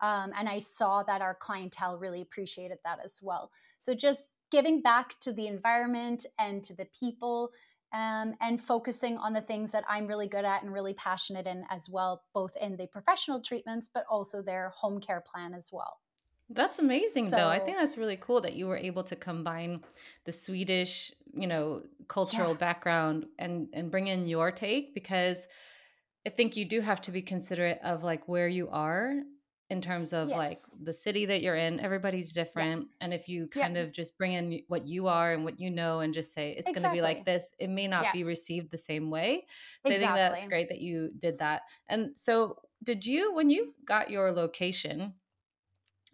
[0.00, 4.82] um, and i saw that our clientele really appreciated that as well so just giving
[4.82, 7.50] back to the environment and to the people
[7.92, 11.64] um, and focusing on the things that I'm really good at and really passionate in
[11.70, 15.98] as well, both in the professional treatments, but also their home care plan as well.
[16.54, 17.48] That's amazing so, though.
[17.48, 19.82] I think that's really cool that you were able to combine
[20.24, 22.58] the Swedish, you know, cultural yeah.
[22.58, 25.46] background and and bring in your take because
[26.26, 29.14] I think you do have to be considerate of like where you are
[29.70, 30.36] in terms of yes.
[30.36, 31.80] like the city that you're in.
[31.80, 32.82] Everybody's different.
[32.82, 32.96] Yeah.
[33.00, 33.82] And if you kind yeah.
[33.82, 36.68] of just bring in what you are and what you know and just say it's
[36.68, 36.82] exactly.
[36.82, 39.46] going to be like this, it may not be received the same way.
[39.84, 40.20] So exactly.
[40.20, 41.62] I think that's great that you did that.
[41.88, 45.14] And so did you when you got your location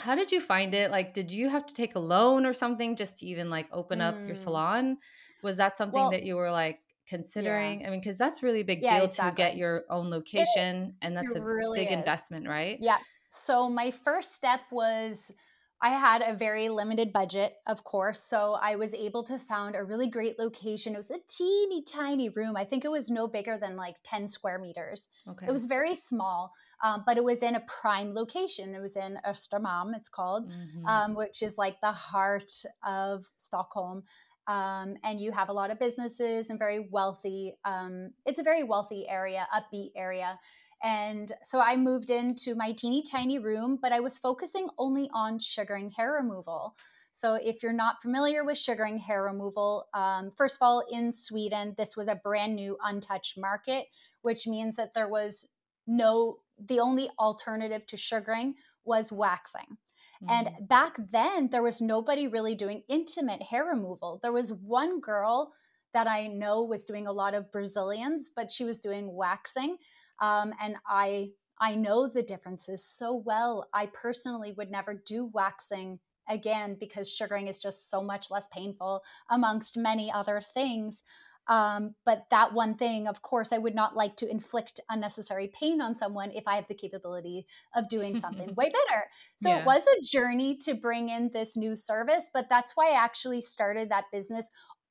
[0.00, 0.90] how did you find it?
[0.90, 4.00] Like, did you have to take a loan or something just to even like open
[4.00, 4.37] up your mm.
[4.37, 4.98] salon?
[5.42, 7.80] Was that something well, that you were like considering?
[7.80, 7.88] Yeah.
[7.88, 9.42] I mean, because that's really big yeah, deal exactly.
[9.42, 11.94] to get your own location, and that's it a really big is.
[11.94, 12.78] investment, right?
[12.80, 12.98] Yeah.
[13.30, 15.32] So my first step was
[15.80, 18.20] I had a very limited budget, of course.
[18.20, 20.94] So I was able to found a really great location.
[20.94, 22.56] It was a teeny tiny room.
[22.56, 25.08] I think it was no bigger than like 10 square meters.
[25.28, 25.46] Okay.
[25.46, 28.74] It was very small, um, but it was in a prime location.
[28.74, 30.86] It was in Östermalm, it's called, mm-hmm.
[30.86, 32.50] um, which is like the heart
[32.84, 34.02] of Stockholm.
[34.48, 37.52] Um, and you have a lot of businesses and very wealthy.
[37.64, 40.38] Um, it's a very wealthy area, upbeat area.
[40.82, 45.38] And so I moved into my teeny tiny room, but I was focusing only on
[45.38, 46.76] sugaring hair removal.
[47.10, 51.74] So, if you're not familiar with sugaring hair removal, um, first of all, in Sweden,
[51.76, 53.86] this was a brand new untouched market,
[54.22, 55.48] which means that there was
[55.86, 59.78] no, the only alternative to sugaring was waxing.
[60.22, 60.30] Mm-hmm.
[60.30, 64.20] And back then, there was nobody really doing intimate hair removal.
[64.22, 65.52] There was one girl
[65.94, 69.78] that I know was doing a lot of Brazilians, but she was doing waxing
[70.20, 73.68] um, and I I know the differences so well.
[73.74, 79.02] I personally would never do waxing again because sugaring is just so much less painful,
[79.31, 81.02] amongst many other things.
[81.48, 85.81] Um, but that one thing, of course, I would not like to inflict unnecessary pain
[85.81, 89.04] on someone if I have the capability of doing something way better.
[89.37, 89.61] So yeah.
[89.61, 93.40] it was a journey to bring in this new service, but that's why I actually
[93.40, 94.50] started that business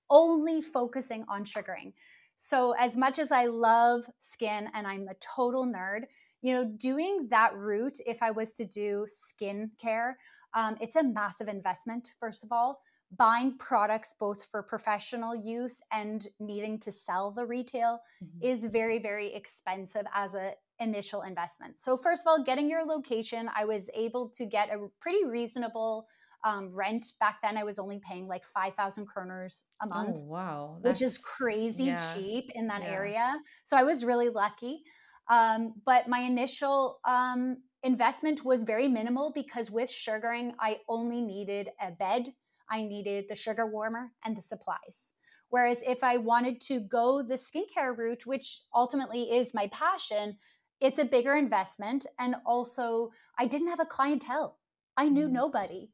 [0.10, 1.94] only focusing on sugaring.
[2.38, 6.04] So, as much as I love skin and I'm a total nerd,
[6.41, 10.17] you know, doing that route, if I was to do skin care,
[10.54, 12.80] um, it's a massive investment, first of all.
[13.17, 18.45] Buying products both for professional use and needing to sell the retail mm-hmm.
[18.45, 21.80] is very, very expensive as an initial investment.
[21.80, 26.08] So, first of all, getting your location, I was able to get a pretty reasonable
[26.43, 30.17] um, rent back then, I was only paying like 5,000 kroners a month.
[30.19, 30.80] Oh, wow.
[30.82, 32.89] That's, which is crazy yeah, cheap in that yeah.
[32.89, 33.36] area.
[33.63, 34.84] So I was really lucky.
[35.30, 41.69] Um, but my initial um, investment was very minimal because with sugaring, I only needed
[41.82, 42.34] a bed,
[42.69, 45.13] I needed the sugar warmer, and the supplies.
[45.50, 50.38] Whereas if I wanted to go the skincare route, which ultimately is my passion,
[50.82, 52.06] it's a bigger investment.
[52.19, 54.58] And also, I didn't have a clientele.
[54.97, 55.32] I knew mm.
[55.32, 55.89] nobody.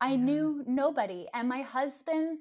[0.00, 1.26] I knew nobody.
[1.34, 2.38] And my husband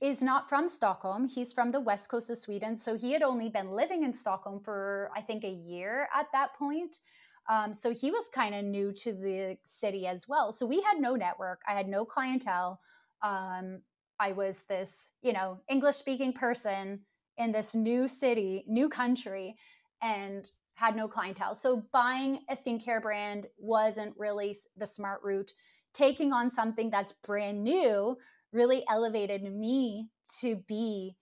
[0.00, 1.26] is not from Stockholm.
[1.26, 2.76] He's from the west coast of Sweden.
[2.76, 6.54] So he had only been living in Stockholm for, I think, a year at that
[6.54, 7.00] point.
[7.48, 10.52] Um, so he was kind of new to the city as well.
[10.52, 11.60] So we had no network.
[11.68, 12.80] I had no clientele.
[13.22, 13.80] Um,
[14.20, 17.00] I was this, you know, English speaking person
[17.36, 19.56] in this new city, new country,
[20.00, 21.54] and had no clientele.
[21.54, 25.52] So buying a skincare brand wasn't really the smart route
[25.94, 28.16] taking on something that's brand new
[28.52, 30.08] really elevated me
[30.40, 31.16] to be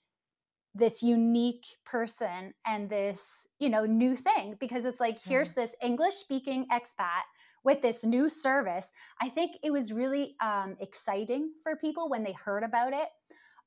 [0.75, 6.15] this unique person and this you know new thing because it's like here's this english
[6.15, 7.23] speaking expat
[7.65, 8.93] with this new service.
[9.21, 13.09] I think it was really um, exciting for people when they heard about it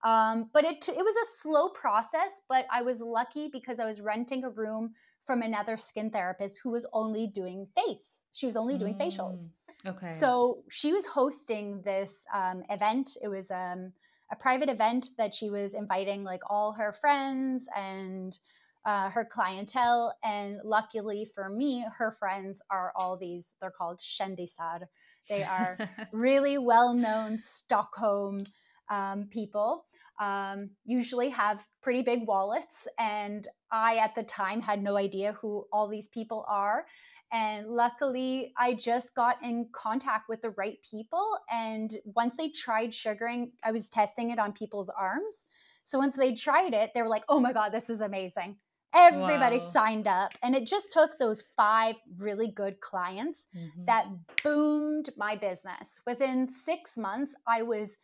[0.05, 4.01] um, but it, it was a slow process but i was lucky because i was
[4.01, 4.93] renting a room
[5.25, 9.01] from another skin therapist who was only doing face she was only doing mm.
[9.01, 9.49] facials
[9.87, 10.07] Okay.
[10.07, 13.17] So she was hosting this um, event.
[13.21, 13.93] It was um,
[14.31, 18.37] a private event that she was inviting like all her friends and
[18.83, 20.15] uh, her clientele.
[20.23, 24.85] And luckily for me, her friends are all these, they're called kändisar.
[25.29, 25.77] They are
[26.11, 28.43] really well known Stockholm
[28.89, 29.85] um, people.
[30.19, 32.87] Um, usually have pretty big wallets.
[32.97, 36.85] And I, at the time, had no idea who all these people are.
[37.31, 41.37] And luckily, I just got in contact with the right people.
[41.51, 45.45] And once they tried sugaring, I was testing it on people's arms.
[45.83, 48.57] So once they tried it, they were like, oh my God, this is amazing.
[48.93, 49.63] Everybody wow.
[49.63, 50.31] signed up.
[50.41, 53.85] And it just took those five really good clients mm-hmm.
[53.85, 54.07] that
[54.41, 55.99] boomed my business.
[56.07, 57.97] Within six months, I was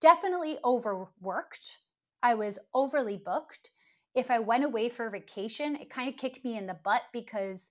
[0.00, 1.78] definitely overworked.
[2.22, 3.70] I was overly booked.
[4.14, 7.70] If I went away for vacation, it kind of kicked me in the butt because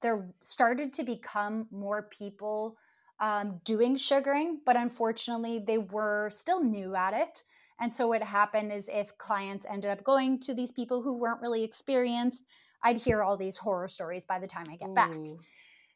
[0.00, 2.76] there started to become more people
[3.20, 7.44] um, doing sugaring, but unfortunately, they were still new at it.
[7.80, 11.40] And so, what happened is if clients ended up going to these people who weren't
[11.40, 12.46] really experienced,
[12.82, 14.94] I'd hear all these horror stories by the time I get Ooh.
[14.94, 15.16] back.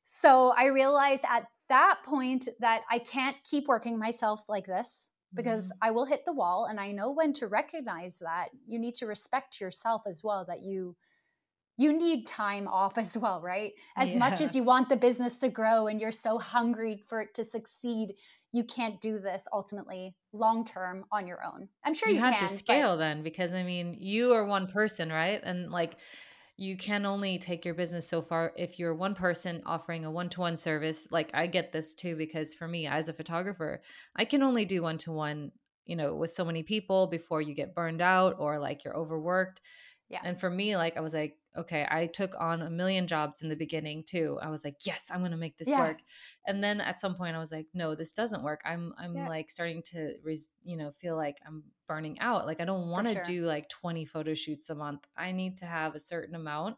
[0.04, 5.66] So, I realized at that point that I can't keep working myself like this because
[5.66, 5.88] mm-hmm.
[5.88, 8.48] I will hit the wall and I know when to recognize that.
[8.66, 10.96] You need to respect yourself as well that you
[11.78, 13.72] you need time off as well, right?
[13.96, 14.18] As yeah.
[14.18, 17.44] much as you want the business to grow and you're so hungry for it to
[17.44, 18.14] succeed,
[18.52, 21.68] you can't do this ultimately long term on your own.
[21.84, 24.66] I'm sure you, you have to scale but- then because I mean, you are one
[24.66, 25.40] person, right?
[25.42, 25.96] And like
[26.56, 30.56] you can only take your business so far if you're one person offering a one-to-one
[30.56, 31.06] service.
[31.10, 33.82] Like I get this too because for me as a photographer,
[34.14, 35.52] I can only do one-to-one,
[35.84, 39.60] you know, with so many people before you get burned out or like you're overworked.
[40.08, 40.20] Yeah.
[40.24, 43.48] And for me, like I was like, okay, I took on a million jobs in
[43.48, 44.38] the beginning too.
[44.42, 45.80] I was like, yes, I'm going to make this yeah.
[45.80, 45.98] work.
[46.46, 48.60] And then at some point I was like, no, this doesn't work.
[48.64, 49.28] I'm I'm yeah.
[49.28, 52.46] like starting to res- you know, feel like I'm burning out.
[52.46, 53.24] Like I don't want to sure.
[53.24, 55.06] do like 20 photo shoots a month.
[55.16, 56.76] I need to have a certain amount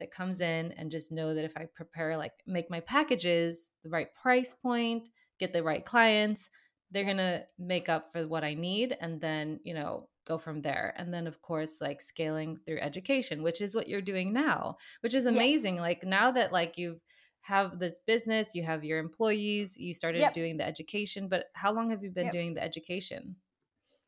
[0.00, 3.90] that comes in and just know that if I prepare like make my packages the
[3.90, 6.50] right price point, get the right clients,
[6.90, 10.60] they're going to make up for what I need and then, you know, go from
[10.60, 14.76] there and then of course like scaling through education which is what you're doing now
[15.00, 15.82] which is amazing yes.
[15.82, 17.00] like now that like you
[17.40, 20.34] have this business you have your employees you started yep.
[20.34, 22.32] doing the education but how long have you been yep.
[22.32, 23.36] doing the education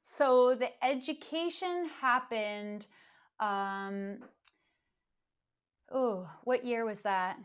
[0.02, 2.88] so the education happened
[3.38, 4.18] um
[5.92, 7.38] oh what year was that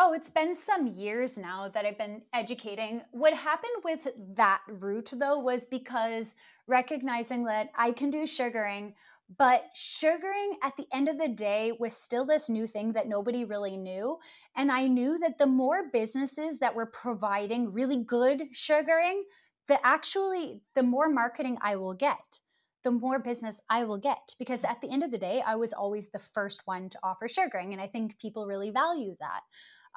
[0.00, 3.02] Oh, it's been some years now that I've been educating.
[3.10, 4.06] What happened with
[4.36, 6.36] that route, though, was because
[6.68, 8.94] recognizing that I can do sugaring,
[9.38, 13.44] but sugaring at the end of the day was still this new thing that nobody
[13.44, 14.18] really knew.
[14.54, 19.24] And I knew that the more businesses that were providing really good sugaring,
[19.66, 22.38] the actually, the more marketing I will get
[22.84, 24.34] the more business I will get.
[24.38, 27.28] Because at the end of the day, I was always the first one to offer
[27.28, 27.72] sugaring.
[27.72, 29.40] And I think people really value that.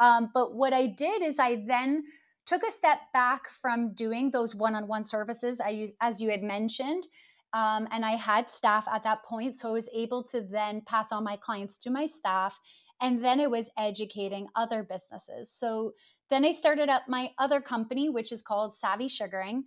[0.01, 2.03] Um, but what I did is I then
[2.45, 7.07] took a step back from doing those one-on-one services I use, as you had mentioned.
[7.53, 11.11] Um, and I had staff at that point, so I was able to then pass
[11.11, 12.59] on my clients to my staff,
[13.01, 15.51] and then it was educating other businesses.
[15.51, 15.91] So
[16.29, 19.65] then I started up my other company, which is called Savvy Sugaring,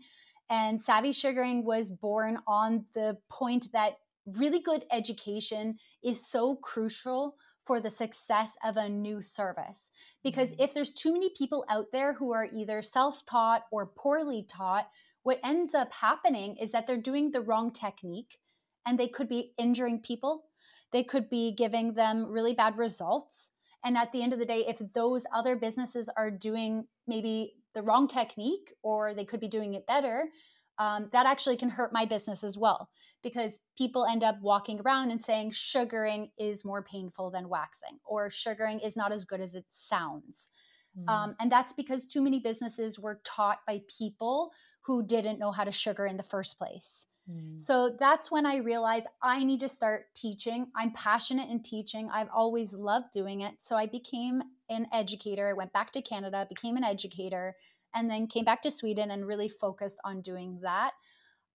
[0.49, 7.37] and Savvy Sugaring was born on the point that really good education is so crucial
[7.65, 9.91] for the success of a new service.
[10.23, 10.63] Because mm-hmm.
[10.63, 14.89] if there's too many people out there who are either self taught or poorly taught,
[15.23, 18.39] what ends up happening is that they're doing the wrong technique
[18.87, 20.45] and they could be injuring people.
[20.93, 23.51] They could be giving them really bad results.
[23.85, 27.83] And at the end of the day, if those other businesses are doing maybe the
[27.83, 30.29] wrong technique or they could be doing it better,
[30.79, 32.91] um, that actually can hurt my business as well
[33.23, 38.29] because people end up walking around and saying sugaring is more painful than waxing or
[38.29, 40.51] sugaring is not as good as it sounds.
[40.99, 41.09] Mm.
[41.09, 45.65] Um, and that's because too many businesses were taught by people who didn't know how
[45.65, 47.07] to sugar in the first place.
[47.31, 47.59] Mm.
[47.59, 50.67] So that's when I realized I need to start teaching.
[50.77, 52.11] I'm passionate in teaching.
[52.13, 53.55] I've always loved doing it.
[53.59, 55.49] So I became an educator.
[55.49, 57.55] I went back to Canada, became an educator,
[57.95, 60.93] and then came back to Sweden and really focused on doing that.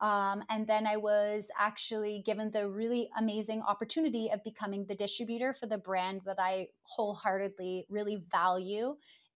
[0.01, 5.53] Um, and then I was actually given the really amazing opportunity of becoming the distributor
[5.53, 8.95] for the brand that I wholeheartedly really value.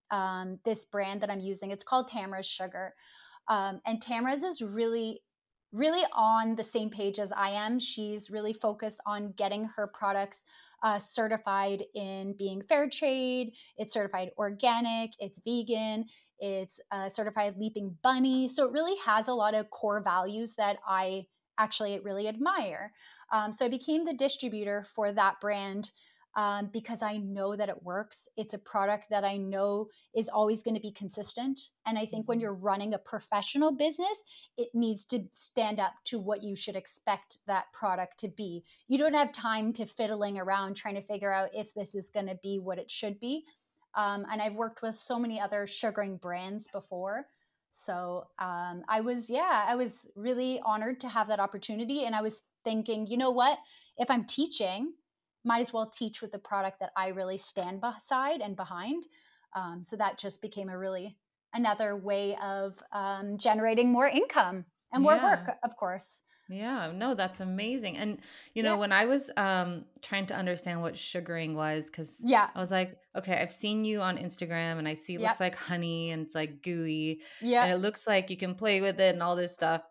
[0.10, 2.94] Um, this brand that I'm using, it's called Tamara's Sugar.
[3.50, 5.22] Um, and Tamara's is really,
[5.74, 7.78] really on the same page as I am.
[7.80, 10.46] She's really focused on getting her products
[10.84, 16.06] uh, certified in being fair trade, it's certified organic, it's vegan,
[16.40, 18.48] it's uh, certified leaping bunny.
[18.50, 21.26] So it really has a lot of core values that I
[21.58, 22.92] actually really admire.
[23.32, 25.92] Um, so I became the distributor for that brand
[26.36, 28.28] um, because I know that it works.
[28.38, 31.70] It's a product that I know is always going to be consistent.
[31.86, 32.42] And I think when Mhm.
[32.42, 34.24] you're running a professional business,
[34.58, 38.64] it needs to stand up to what you should expect that product to be.
[38.88, 42.28] You don't have time to fiddling around trying to figure out if this is going
[42.28, 43.46] to be what it should be.
[43.96, 47.28] Um, and I've worked with so many other sugaring brands before.
[47.72, 52.06] So um, I was, yeah, I was really honored to have that opportunity.
[52.06, 53.60] And I was thinking, you know what?
[53.98, 54.94] If I'm teaching,
[55.44, 59.06] might as well teach with the product that I really stand beside and behind.
[59.54, 61.18] Um, so that just became a really
[61.54, 65.22] another way of um, generating more income and more Yeah.
[65.22, 66.24] work, of course.
[66.50, 67.98] Yeah, no, that's amazing.
[67.98, 68.20] And
[68.54, 68.78] you know, Yeah.
[68.78, 72.50] when I was um trying to understand what sugaring was, because Yeah.
[72.56, 75.22] I was like, okay, I've seen you on Instagram and I see it Yep.
[75.22, 77.66] looks like honey and it's like gooey Yeah.
[77.66, 79.84] and it looks like you can play with it and all this stuff.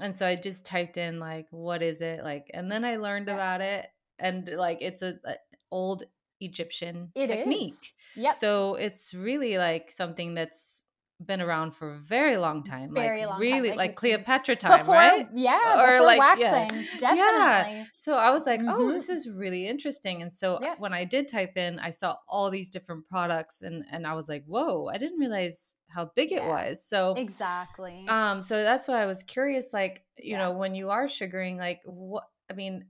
[0.00, 2.24] And so I just typed in like, what is it?
[2.24, 3.86] Like, and then I learned about it
[4.20, 5.34] and like it's a, a
[5.70, 6.04] old
[6.40, 7.94] Egyptian It technique.
[8.16, 8.32] Yeah.
[8.32, 10.86] So it's really like something that's
[11.24, 13.40] been around for a very long time, like Very long time.
[13.40, 15.28] really Like like Cleopatra time, before, right?
[15.34, 16.50] yeah, Or before like yeah.
[16.50, 16.98] waxing, Yeah.
[16.98, 17.86] definitely.
[17.94, 20.22] So I was like, oh, hmm this is really interesting.
[20.22, 20.74] And so Yeah.
[20.78, 24.28] when I did type in, I saw all these different products and and I was
[24.28, 26.48] like, whoa, I didn't realize how big it Yeah.
[26.48, 26.82] was.
[26.84, 28.06] So Exactly.
[28.08, 30.38] um so that's why I was curious like, you Yeah.
[30.38, 32.86] know, when you are sugaring like what I mean,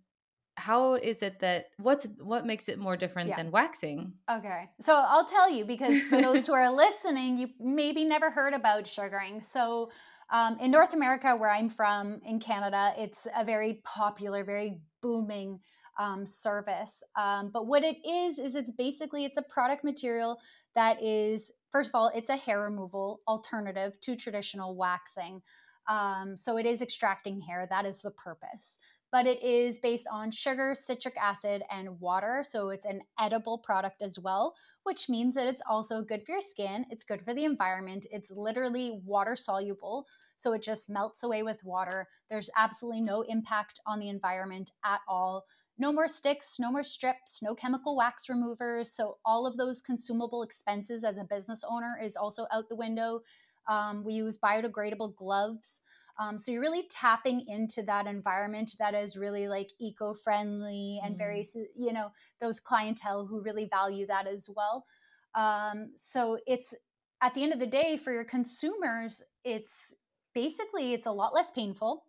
[0.61, 3.37] how is it that what's what makes it more different Yeah.
[3.37, 4.13] than waxing?
[4.31, 4.71] Okay.
[4.81, 8.87] So I'll tell you because for those who are listening, you maybe never heard about
[8.87, 9.41] sugaring.
[9.41, 9.91] So
[10.31, 15.59] um, in North America, where I'm from in Canada, it's a very popular, very booming
[15.99, 17.03] um, service.
[17.17, 20.39] Um, but what it is is it's basically it's a product material
[20.75, 25.43] that is first of all it's a hair removal alternative to traditional waxing.
[25.89, 27.67] Um, so it is extracting hair.
[27.69, 28.79] That is the purpose
[29.13, 32.45] but it is based on sugar, citric acid, and water.
[32.47, 34.55] So it's an edible product as well,
[34.85, 36.87] which means that it's also good for your skin.
[36.91, 38.07] It's good for the environment.
[38.11, 40.07] It's literally water soluble.
[40.37, 42.07] So it just melts away with water.
[42.29, 45.45] There's absolutely no impact on the environment at all.
[45.79, 48.93] No more sticks, no more strips, no chemical wax removers.
[48.93, 53.23] So all of those consumable expenses as a business owner is also out the window.
[53.69, 55.81] Um, we use biodegradable gloves.
[56.21, 61.41] Um, so you're really tapping into that environment that is really like eco-friendly and very,
[61.41, 61.63] Mm.
[61.63, 64.87] s- you know, those clientele who really value that as well.
[65.35, 66.75] Um, so it's
[67.23, 69.95] at the end of the day for your consumers, it's
[70.35, 72.05] basically it's a lot less painful.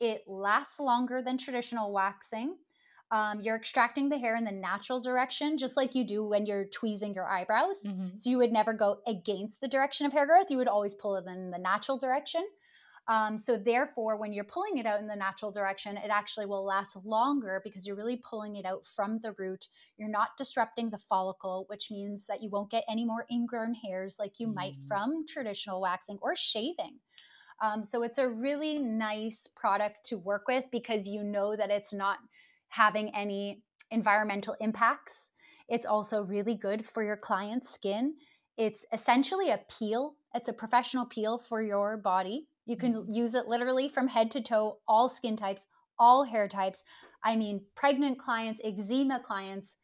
[0.00, 2.58] It lasts longer than traditional waxing.
[3.10, 6.66] Um, you're extracting the hair in the natural direction, just like you do when you're
[6.66, 7.84] tweezing your eyebrows.
[7.84, 8.18] Mhm.
[8.18, 10.50] So you would never go against the direction of hair growth.
[10.50, 12.46] You would always pull it in the natural direction.
[13.08, 16.64] Um, so therefore, when you're pulling it out in the natural direction, it actually will
[16.64, 19.68] last longer because you're really pulling it out from the root.
[19.96, 24.16] You're not disrupting the follicle, which means that you won't get any more ingrown hairs
[24.18, 24.88] like you might Mm.
[24.88, 26.98] from traditional waxing or shaving.
[27.62, 31.92] Um, so it's a really nice product to work with because you know that it's
[31.92, 32.18] not
[32.68, 35.30] having any environmental impacts.
[35.68, 38.16] It's also really good for your client's skin.
[38.56, 42.48] It's essentially a peel, it's a professional peel for your body.
[42.66, 45.66] You can use it literally from head to toe, all skin types,
[45.98, 46.82] all hair types.
[47.24, 49.76] I mean, pregnant clients, eczema clients,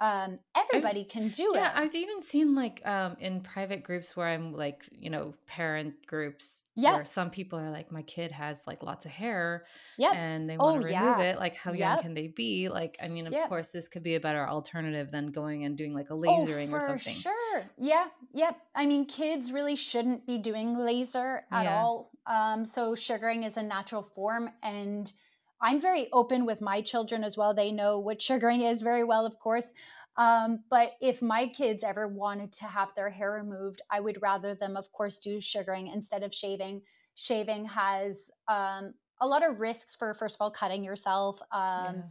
[0.00, 0.40] um,
[0.72, 1.74] I've everybody can do yeah, it.
[1.76, 6.06] Yeah, I've even seen like um in private groups where I'm like, you know, parent
[6.06, 7.00] groups Yep.
[7.00, 9.66] where some people are like, my kid has like lots of hair
[9.96, 10.16] Yep.
[10.16, 11.20] and they want Oh, to remove yeah.
[11.20, 11.38] it.
[11.38, 11.98] Like, how young Yep.
[11.98, 12.68] can they be?
[12.68, 13.42] Like, I mean, of Yep.
[13.42, 16.70] course, this could be a better alternative than going and doing like a Oh, lasering
[16.72, 17.26] or something.
[17.28, 17.70] sure.
[17.78, 18.08] Yeah.
[18.32, 18.60] Yep.
[18.74, 21.66] I mean, kids really shouldn't be doing laser at Yeah.
[21.66, 22.10] all.
[22.26, 25.12] Um, so sugaring is a natural form, and
[25.60, 27.54] I'm very open with my children as well.
[27.54, 29.72] They know what sugaring is very well, of course.
[30.16, 34.54] Um, but if my kids ever wanted to have their hair removed, I would rather
[34.54, 36.82] them, of course, do sugaring instead of shaving.
[37.14, 41.40] Shaving has um, a lot of risks for, first of all, cutting yourself.
[41.52, 42.02] Um, Yeah.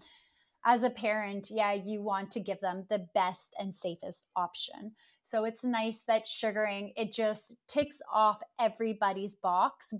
[0.66, 4.96] as a parent, yeah, you want to give them the best and safest option.
[5.24, 9.94] So it's nice that sugaring it just ticks off everybody's box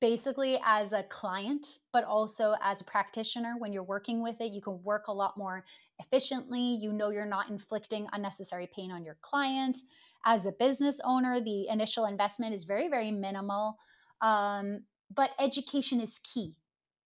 [0.00, 4.60] basically as a client, but also as a practitioner when you're working with it, you
[4.60, 5.64] can work a lot more
[5.98, 6.78] efficiently.
[6.80, 9.84] You know you're not inflicting unnecessary pain on your clients.
[10.24, 13.78] As a business owner, the initial investment is very very minimal.
[14.20, 14.84] Um,
[15.14, 16.54] but education is key.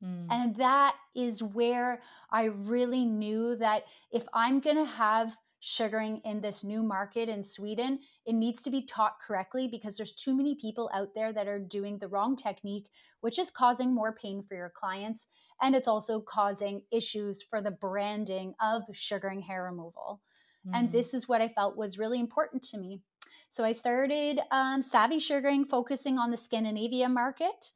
[0.04, 0.26] Mm.
[0.30, 6.40] And that is where I really knew that if I'm going to have sugaring in
[6.40, 10.56] this new market in Sweden, it needs to be taught correctly because there's too many
[10.56, 12.90] people out there that are doing the wrong technique,
[13.20, 15.28] which is causing more pain for your clients.
[15.62, 20.20] and it's also causing issues for the branding of sugaring hair removal.
[20.66, 20.74] Mm-hmm.
[20.74, 23.00] And this is what I felt was really important to me.
[23.48, 27.72] So I started um, Savvy Sugaring, focusing on the Scandinavia market.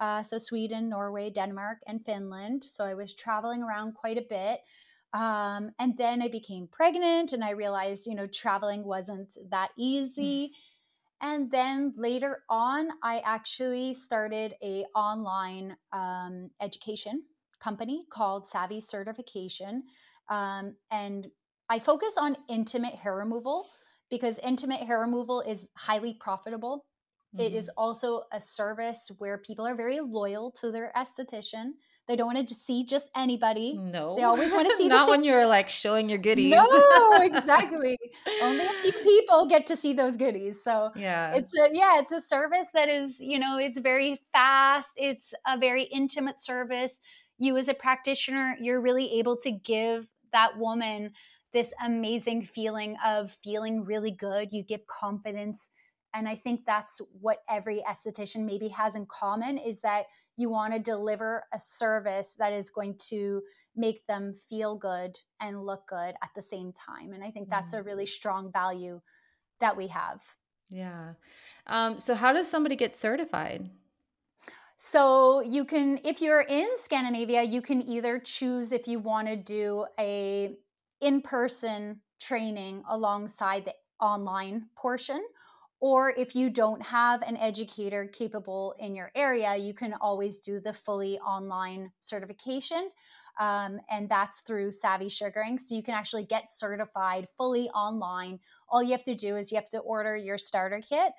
[0.00, 2.64] Uh, so Sweden, Norway, Denmark, and Finland.
[2.64, 4.60] So I was traveling around quite a bit.
[5.12, 10.52] Um, and then I became pregnant and I realized, you know, traveling wasn't that easy.
[11.20, 17.22] and then later on, I actually started a online um, education
[17.60, 19.84] company called Savvy Certification.
[20.28, 21.26] Um, and
[21.68, 23.66] I focus on intimate hair removal
[24.10, 26.84] because intimate hair removal is highly profitable.
[27.34, 27.46] Mm-hmm.
[27.46, 27.82] It is mm-hmm.
[27.84, 31.72] also a service where people are very loyal to their esthetician.
[32.08, 33.76] They don't want to see just anybody.
[33.76, 34.16] No.
[34.16, 36.52] They always want to see Not when you're like showing your goodies.
[36.52, 37.98] No, exactly.
[38.42, 40.64] Only a few people get to see those goodies.
[40.64, 41.34] So yeah.
[41.34, 44.88] It's a yeah, it's a service that is, you know, it's very fast.
[44.96, 46.98] It's a very intimate service.
[47.38, 51.12] You as a practitioner, you're really able to give that woman
[51.52, 54.48] this amazing feeling of feeling really good.
[54.50, 55.70] You give confidence.
[56.14, 60.06] And I think that's what every esthetician maybe has in common is that
[60.36, 63.42] you want to deliver a service that is going to
[63.76, 67.12] make them feel good and look good at the same time.
[67.12, 67.78] And I think that's mm.
[67.78, 69.00] a really strong value
[69.60, 70.22] that we have.
[70.70, 71.14] Yeah.
[71.66, 73.70] Um, so, how does somebody get certified?
[74.80, 79.34] So you can, if you're in Scandinavia, you can either choose if you want to
[79.34, 80.54] do a
[81.00, 85.20] in person training alongside the online portion.
[85.80, 90.58] Or if you don't have an educator capable in your area, you can always do
[90.60, 92.90] the fully online certification.
[93.38, 95.58] Um, and that's through Savvy Sugaring.
[95.58, 98.40] So you can actually get certified fully online.
[98.68, 101.12] All you have to do is you have to order your starter kit.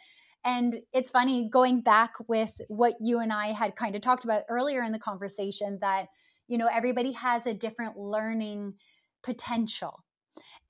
[0.43, 4.43] And it's funny going back with what you and I had kind of talked about
[4.49, 6.07] earlier in the conversation that,
[6.47, 8.73] you know, everybody has a different learning
[9.23, 10.03] potential.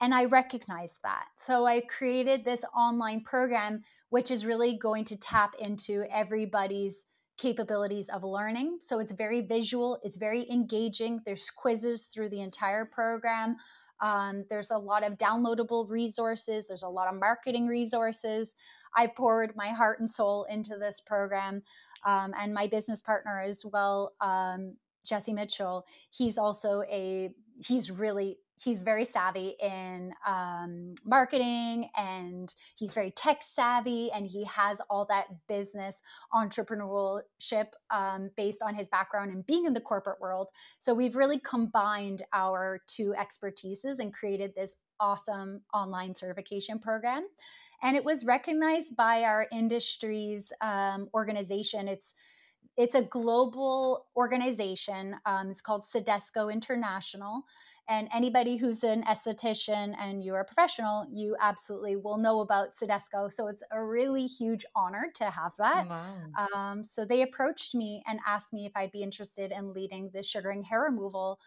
[0.00, 1.26] And I recognize that.
[1.36, 7.06] So I created this online program, which is really going to tap into everybody's
[7.38, 8.78] capabilities of learning.
[8.80, 11.20] So it's very visual, it's very engaging.
[11.24, 13.56] There's quizzes through the entire program.
[14.02, 18.54] Um, there's a lot of downloadable resources, there's a lot of marketing resources.
[18.96, 21.62] I poured my heart and soul into this program.
[22.04, 27.30] Um, and my business partner as well, um, Jesse Mitchell, he's also a
[27.66, 34.44] he's really he's very savvy in um, marketing and he's very tech savvy and he
[34.44, 36.02] has all that business
[36.34, 40.48] entrepreneurship um, based on his background and being in the corporate world
[40.78, 47.26] so we've really combined our two expertises and created this awesome online certification program
[47.82, 52.14] and it was recognized by our industry's um, organization it's
[52.76, 55.16] it's a global organization.
[55.26, 57.42] Um, it's called CIDESCO International.
[57.90, 63.32] And anybody who's an esthetician and you're a professional, you absolutely will know about CIDESCO.
[63.32, 65.88] So it's a really huge honor to have that.
[65.88, 66.46] Wow.
[66.54, 70.22] Um, so they approached me and asked me if I'd be interested in leading the
[70.22, 71.40] sugaring hair removal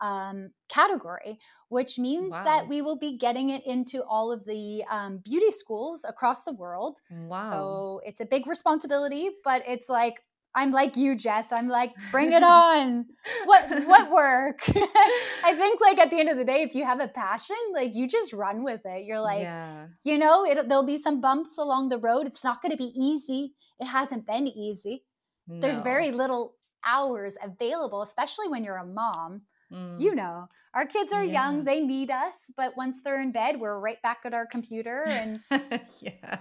[0.00, 1.38] um, category,
[1.68, 2.44] which means wow.
[2.44, 6.54] that we will be getting it into all of the um, beauty schools across the
[6.54, 7.00] world.
[7.10, 7.40] Wow.
[7.42, 10.22] So it's a big responsibility, but it's like,
[10.54, 11.52] I'm like you, Jess.
[11.52, 13.06] I'm like, bring it on.
[13.44, 14.60] what what work?
[14.68, 17.94] I think like at the end of the day, if you have a passion, like
[17.94, 19.04] you just run with it.
[19.04, 19.86] You're like, yeah.
[20.04, 22.26] you know, it, there'll be some bumps along the road.
[22.26, 23.54] It's not going to be easy.
[23.78, 25.04] It hasn't been easy.
[25.46, 25.60] No.
[25.60, 29.42] There's very little hours available, especially when you're a mom.
[29.72, 30.00] Mm.
[30.00, 31.44] You know, our kids are yeah.
[31.44, 32.50] young; they need us.
[32.56, 35.38] But once they're in bed, we're right back at our computer, and
[36.00, 36.38] yeah.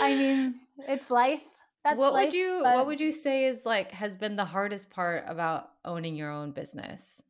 [0.00, 0.54] I mean,
[0.86, 1.44] it's life
[1.84, 2.74] that's what life, would you but...
[2.76, 6.52] what would you say is like has been the hardest part about owning your own
[6.52, 7.22] business?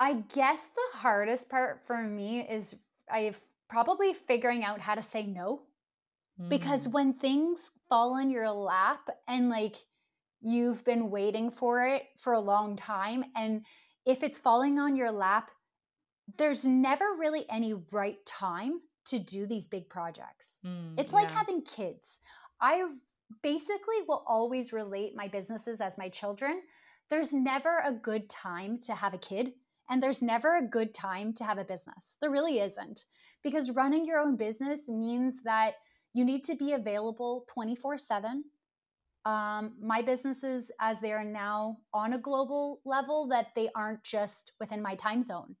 [0.00, 2.76] I guess the hardest part for me is
[3.10, 5.62] I've probably figuring out how to say no.
[6.40, 6.48] Mm.
[6.48, 9.76] Because when things fall in your lap and like
[10.40, 13.64] you've been waiting for it for a long time and
[14.04, 15.50] if it's falling on your lap
[16.36, 20.60] there's never really any right time to do these big projects.
[20.64, 21.36] Mm, it's like yeah.
[21.36, 22.20] having kids.
[22.60, 22.84] I
[23.42, 26.62] basically will always relate my businesses as my children.
[27.10, 29.52] There's never a good time to have a kid,
[29.90, 32.16] and there's never a good time to have a business.
[32.20, 33.06] There really isn't.
[33.42, 35.74] Because running your own business means that
[36.14, 38.44] you need to be available 24 7.
[39.24, 44.52] Um, my businesses, as they are now on a global level, that they aren't just
[44.58, 45.56] within my time zone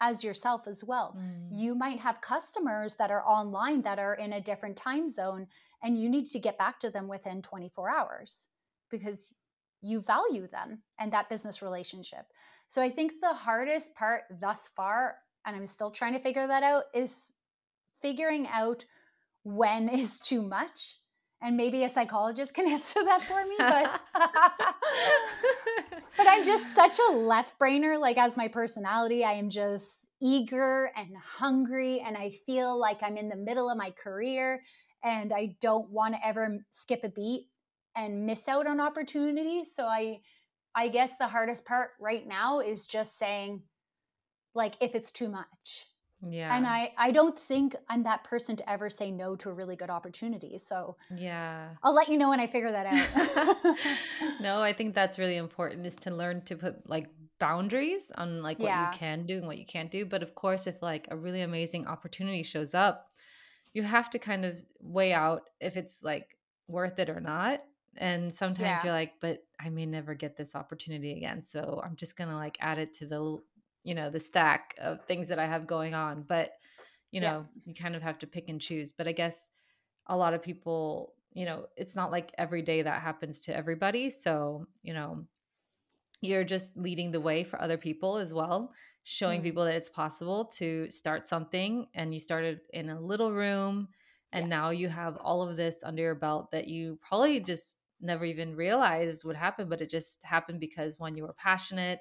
[0.00, 1.16] as yourself as well.
[1.18, 1.48] Mm.
[1.50, 5.46] You might have customers that are online that are in a different time zone,
[5.82, 8.48] and you need to get back to them within 24 hours
[8.90, 9.36] because
[9.82, 12.26] you value them and that business relationship.
[12.68, 16.62] So I think the hardest part thus far, and I'm still trying to figure that
[16.62, 17.32] out, is
[18.00, 18.84] figuring out
[19.42, 20.96] when is too much.
[21.42, 24.00] And maybe a psychologist can answer that for me, but
[26.16, 27.98] but I'm just such a left brainer.
[27.98, 33.16] Like as my personality, I am just eager and hungry, and I feel like I'm
[33.16, 34.62] in the middle of my career,
[35.02, 37.48] and I don't want to ever skip a beat
[37.96, 39.74] and miss out on opportunities.
[39.74, 40.20] So I
[40.74, 43.62] I guess the hardest part right now is just saying
[44.54, 45.86] like if it's too much.
[46.22, 46.54] Yeah.
[46.56, 49.76] And I I don't think I'm that person to ever say no to a really
[49.76, 50.58] good opportunity.
[50.58, 51.70] So Yeah.
[51.82, 53.76] I'll let you know when I figure that out.
[54.40, 57.08] no, I think that's really important is to learn to put like
[57.38, 58.92] boundaries on like what Yeah.
[58.92, 60.04] you can do and what you can't do.
[60.04, 63.08] But of course, if like a really amazing opportunity shows up,
[63.72, 66.36] you have to kind of weigh out if it's like
[66.68, 67.62] worth it or not.
[67.96, 68.80] And sometimes Yeah.
[68.84, 71.42] you're like, but I may never get this opportunity again.
[71.42, 73.38] So I'm just gonna like add it to the,
[73.84, 76.22] you know, the stack of things that I have going on.
[76.22, 76.52] But,
[77.10, 77.30] you Yeah.
[77.30, 78.92] know, you kind of have to pick and choose.
[78.92, 79.50] But I guess
[80.06, 84.10] a lot of people, you know, it's not like every day that happens to everybody.
[84.10, 85.26] So, you know,
[86.20, 89.42] you're just leading the way for other people as well, showing Mm.
[89.42, 91.88] people that it's possible to start something.
[91.94, 93.88] And you started in a little room,
[94.32, 94.48] and Yeah.
[94.48, 98.54] now you have all of this under your belt that you probably just never even
[98.54, 102.00] realized would happen, but it just happened because when you were passionate,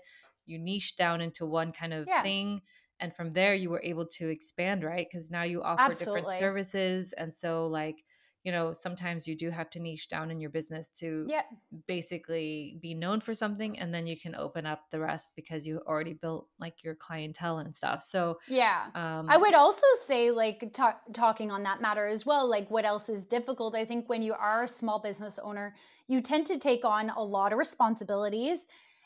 [0.49, 2.23] you niched down into one kind of Yeah.
[2.23, 2.61] thing.
[2.99, 5.07] And from there, you were able to expand, right?
[5.09, 7.13] Because now you offer different services.
[7.13, 8.03] And so, like,
[8.43, 11.43] you know, sometimes you do have to niche down in your business to yeah.
[11.87, 15.79] basically be known for something and then you can open up the rest because you
[15.85, 18.91] already built like your clientele and stuff so Yeah.
[18.95, 22.83] um I would also say, like, ta- talking on that matter as well, like, what
[22.83, 23.75] else is difficult?
[23.75, 25.75] I think when you are a small business owner,
[26.07, 28.65] you tend to take on a lot of responsibilities.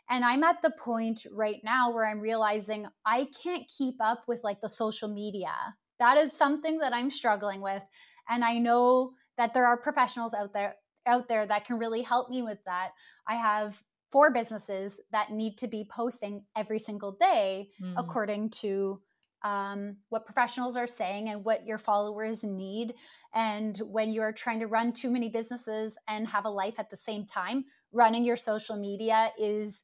[0.10, 4.44] And I'm at the point right now where I'm realizing I can't keep up with
[4.44, 5.54] like the social media.
[6.00, 7.84] That is something that I'm struggling with.
[8.30, 10.76] And I know that there are professionals out there
[11.06, 12.92] out there that can really help me with that.
[13.28, 13.82] I have
[14.12, 19.02] four businesses that need to be posting every single day mm, according to
[19.44, 22.94] um, what professionals are saying and what your followers need.
[23.34, 26.96] And when you're trying to run too many businesses and have a life at the
[26.96, 29.84] same time, running your social media is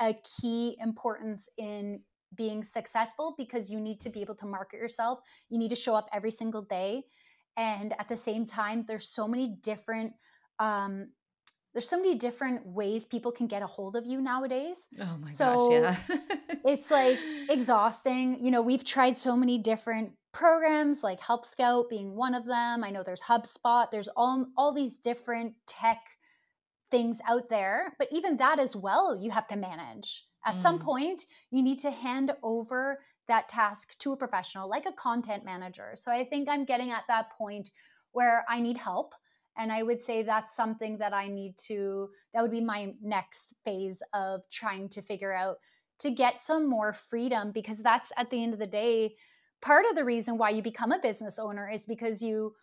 [0.00, 2.00] a key importance in
[2.34, 5.20] being successful because you need to be able to market yourself.
[5.48, 7.04] You need to show up every single day.
[7.56, 10.12] And at the same time, there's so many different
[10.58, 11.08] um,
[11.72, 15.28] there's so many different ways people can get a hold of you nowadays oh my
[15.28, 16.18] so gosh yeah
[16.64, 18.42] it's like exhausting.
[18.44, 22.84] You know, we've tried so many different programs like Help Scout being one of them.
[22.84, 25.98] I know there's HubSpot, there's all all these different tech
[26.90, 30.26] things out there, but even that as well you have to manage.
[30.44, 30.80] At some Mm.
[30.80, 35.92] point, you need to hand over that task to a professional like a content manager.
[35.94, 37.70] So I think I'm getting at that point
[38.12, 39.14] where I need help
[39.56, 43.54] and I would say that's something that I need to that would be my next
[43.64, 45.58] phase of trying to figure out
[45.98, 49.16] to get some more freedom because that's at the end of the day
[49.60, 52.54] part of the reason why you become a business owner is because you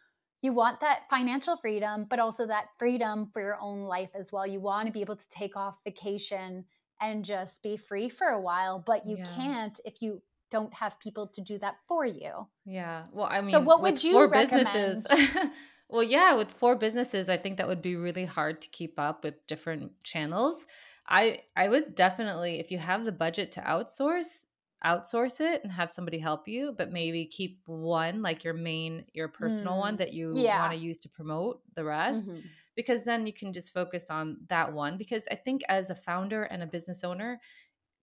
[0.41, 4.45] you want that financial freedom but also that freedom for your own life as well
[4.45, 6.65] you want to be able to take off vacation
[7.01, 9.31] and just be free for a while but you Yeah.
[9.35, 13.51] can't if you don't have people to do that for you yeah well i mean
[13.51, 15.51] So what would you four businesses recommend?
[15.89, 19.23] well yeah with four businesses i think that would be really hard to keep up
[19.23, 20.65] with different channels
[21.07, 24.45] i i would definitely if you have the budget to outsource
[24.85, 29.27] outsource it and have somebody help you but maybe keep one like your main your
[29.27, 30.53] personal one Mm, that you yeah.
[30.53, 32.55] want to use to promote the rest Mhm.
[32.75, 36.43] because then you can just focus on that one because i think as a founder
[36.43, 37.39] and a business owner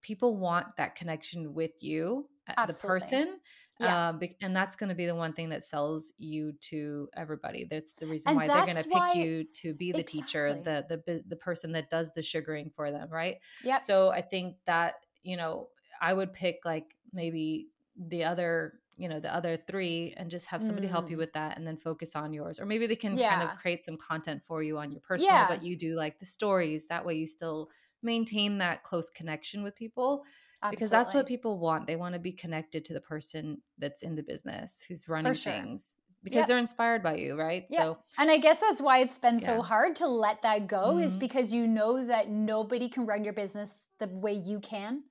[0.03, 3.41] people want that connection with you uh, the person
[3.79, 4.01] Yeah.
[4.09, 7.95] um, and that's going to be the one thing that sells you to everybody that's
[7.95, 11.23] the reason And why they're going to pick you to be the teacher the the
[11.27, 13.79] the person that does the sugaring for them right Yeah.
[13.79, 15.69] so i think that you know
[16.01, 20.63] i would pick like maybe the other you know the other three and just have
[20.63, 21.21] somebody help you Mm.
[21.21, 23.97] with that and then focus on yours or maybe they can kind of create some
[23.97, 25.49] content for you on your personal Yeah.
[25.49, 27.71] but you do like the stories that way you still
[28.03, 30.25] maintain that close connection with people
[30.71, 34.15] because that's what people want they want to be connected to the person that's in
[34.15, 35.53] the business who's running sure.
[35.53, 36.49] things because Yep.
[36.49, 37.79] they're inspired by you right Yeah.
[37.83, 39.47] so And I guess that's why it's been Yeah.
[39.47, 41.21] so hard to let that go is Mhm.
[41.21, 45.05] because you know that nobody can run your business the way you can.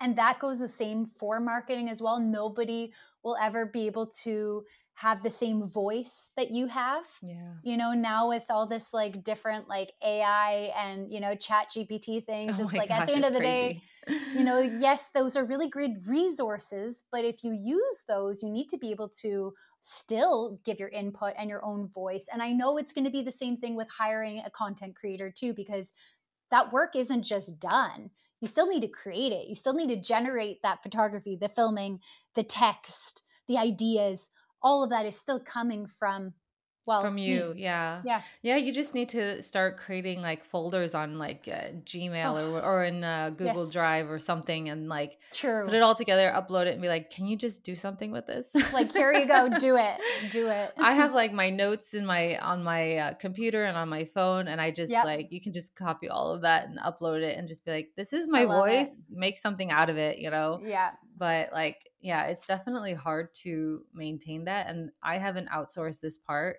[0.00, 2.18] And that goes the same for marketing as well.
[2.18, 2.92] Nobody
[3.22, 7.04] will ever be able to have the same voice that you have.
[7.22, 7.54] Yeah.
[7.62, 12.58] You know, now with all this like different like AI and, you know, ChatGPT things,
[12.58, 13.80] Oh it's like at the end of the day,
[14.34, 18.68] you know, yes, those are really great resources, but if you use those, you need
[18.68, 22.26] to be able to still give your input and your own voice.
[22.30, 25.32] And I know it's going to be the same thing with hiring a content creator
[25.34, 25.94] too, because
[26.50, 28.10] that work isn't just done.
[28.40, 29.48] You still need to create it.
[29.48, 32.00] You still need to generate that photography, the filming,
[32.34, 34.30] the text, the ideas.
[34.62, 36.34] All of that is still coming from,
[36.86, 37.26] well, from me.
[37.26, 38.22] you yeah Yeah.
[38.42, 42.62] yeah you just need to start creating like folders on like uh, gmail Oh, or,
[42.62, 43.72] or in uh, google yes.
[43.72, 45.64] drive or something and like True.
[45.66, 48.26] put it all together upload it and be like can you just do something with
[48.26, 49.48] this like, here you go.
[49.58, 50.00] Do it.
[50.32, 50.72] Do it.
[50.78, 54.48] i have like my notes in my on my uh, computer and on my phone
[54.48, 55.04] and i just Yep.
[55.04, 57.90] like you can just copy all of that and upload it and just be like
[57.96, 58.70] this is my love it.
[58.78, 60.90] voice make something out of it you know Yeah.
[61.16, 66.56] but like yeah it's definitely hard to maintain that and i haven't outsourced this part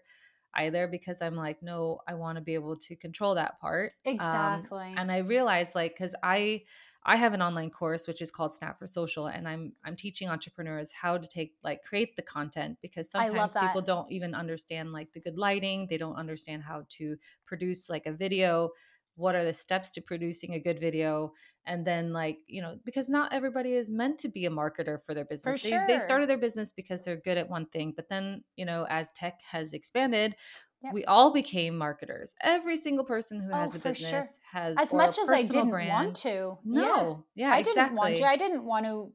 [0.56, 4.14] either because i'm like no i want to be able to control that part Um,
[4.14, 4.94] Exactly.
[4.98, 6.64] and i realized like because i
[7.04, 10.30] i have an online course which is called Snapped for Social and i'm i'm teaching
[10.30, 15.12] entrepreneurs how to take like create the content because sometimes people don't even understand like
[15.14, 17.16] the good lighting they don't understand how to
[17.46, 18.70] produce like a video
[19.16, 21.32] what are the steps to producing a good video
[21.66, 25.14] and then like you know because not everybody is meant to be a marketer for
[25.14, 26.00] their business they, they sure.
[26.00, 29.40] started their business because they're good at one thing but then you know as tech
[29.50, 30.36] has expanded
[30.84, 30.94] Yep.
[30.96, 34.24] we all became marketers every single person who Oh, has a business sure.
[34.52, 35.90] has As much as I didn't brand.
[35.90, 36.58] want to.
[36.66, 36.82] Yeah.
[36.82, 38.24] no yeah, I exactly didn't want to.
[38.26, 39.14] I didn't want to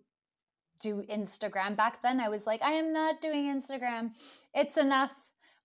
[0.80, 2.20] do Instagram back then.
[2.20, 4.12] I was like, I am not doing Instagram.
[4.54, 5.12] It's enough.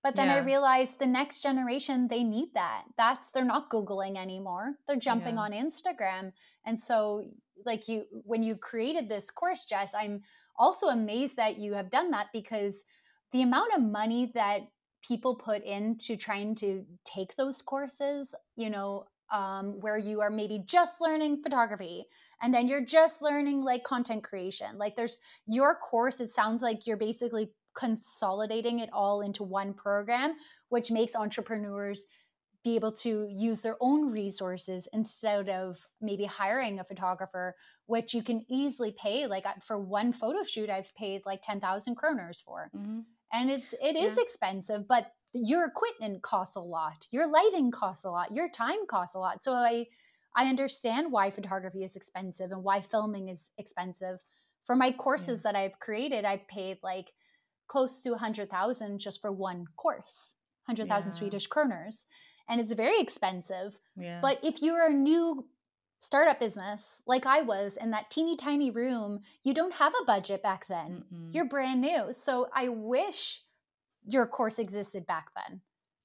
[0.04, 0.46] But then I Yeah.
[0.46, 2.86] realized the next generation, they need that.
[2.98, 4.78] That's they're not Googling anymore.
[4.88, 5.42] They're jumping Yeah.
[5.44, 6.34] on Instagram.
[6.66, 7.26] And so
[7.66, 10.24] like you when you created this course, Jess, I'm
[10.58, 12.84] also amazed that you have done that because
[13.32, 14.62] the amount of money that
[15.02, 20.60] people put into trying to take those courses, you know, um, where you are maybe
[20.66, 22.06] just learning photography
[22.42, 24.78] and then you're just learning like content creation.
[24.78, 30.36] Like there's your course, it sounds like you're basically consolidating it all into one program,
[30.70, 32.06] which makes entrepreneurs
[32.64, 37.56] be able to use their own resources instead of maybe hiring a photographer,
[37.88, 39.26] which you can easily pay.
[39.28, 43.06] Like for one photo shoot, I've paid like 10,000 kroners for Mhm.
[43.32, 44.18] and it's it is Yeah.
[44.18, 49.16] expensive but your equipment costs a lot your lighting costs a lot your time costs
[49.16, 49.86] a lot so i
[50.36, 54.24] i understand why photography is expensive and why filming is expensive
[54.66, 57.14] for my courses that i've created i've paid like
[57.72, 61.18] close to 100000 just for one course 100000 Yeah.
[61.20, 62.06] swedish kroners
[62.48, 65.26] and it's very expensive yeah but if you're a new
[66.00, 70.42] startup business like I was in that teeny tiny room, you don't have a budget
[70.42, 70.90] back then.
[71.14, 71.30] Mm-mm.
[71.34, 72.02] You're brand new.
[72.26, 73.44] So I wish
[74.14, 75.62] your course existed back then.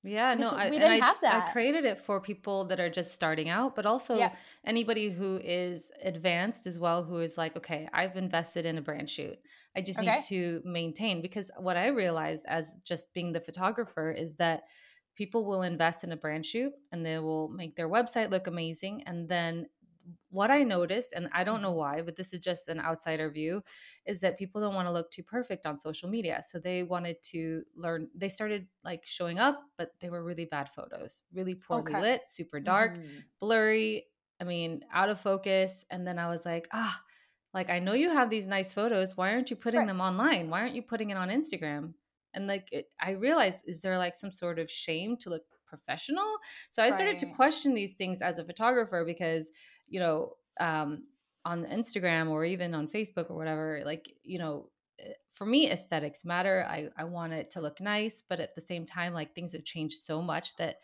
[0.07, 1.41] Yeah, no, I, we didn't I, have I that.
[1.41, 4.37] created it for people that are just starting out, but also Yeah.
[4.65, 9.11] anybody who is advanced as well, who is like, okay, I've invested in a brand
[9.11, 9.37] shoot.
[9.75, 10.01] I just Okay.
[10.01, 14.63] need to maintain because what I realized as just being the photographer is that
[15.17, 19.03] people will invest in a brand shoot and they will make their website look amazing.
[19.07, 19.67] And then
[20.31, 21.73] what I noticed, and I don't know Mm-hmm.
[21.73, 23.63] why, but this is just an outsider view,
[24.05, 26.43] is that people don't want to look too perfect on social media.
[26.43, 30.69] So they wanted to learn, they started like showing up, but they were really bad
[30.71, 31.97] photos, really poorly Okay.
[31.97, 33.27] lit, super dark, Mhm.
[33.41, 34.07] blurry.
[34.41, 35.85] I mean, out of focus.
[35.91, 37.03] And then I was like, ah,
[37.55, 39.17] like I know you have these nice photos.
[39.17, 39.87] Why aren't you putting Right.
[39.87, 40.51] them online?
[40.51, 41.95] Why aren't you putting it on Instagram?
[42.35, 46.37] And like, it, I realized, is there like some sort of shame to look professional?
[46.71, 49.51] So I started to question these things as a photographer because,
[49.89, 51.05] you know, um,
[51.45, 54.69] on Instagram or even on Facebook or whatever, like, you know,
[54.99, 56.67] eh, for me, aesthetics matter.
[56.69, 59.65] I, I want it to look nice, but at the same time, like things have
[59.65, 60.77] changed so much that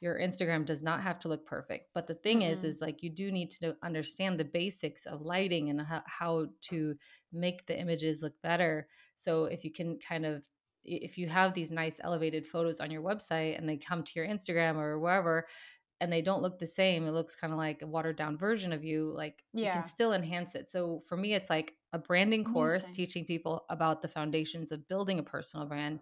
[0.00, 1.90] your Instagram does not have to look perfect.
[1.94, 2.68] But the thing is, Mm-mm.
[2.68, 6.96] is like you do need to understand the basics of lighting and how, how to
[7.32, 8.88] make the images look better.
[9.16, 10.48] So if you can kind of
[10.86, 14.26] if you have these nice elevated photos on your website and they come to your
[14.26, 15.46] Instagram or wherever
[16.00, 18.72] and they don't look the same, it looks kind of like a watered down version
[18.72, 20.68] of you, like you can still enhance it.
[20.68, 22.94] So for me, it's like a branding course Amazing.
[22.94, 26.00] teaching people about the foundations of building a personal brand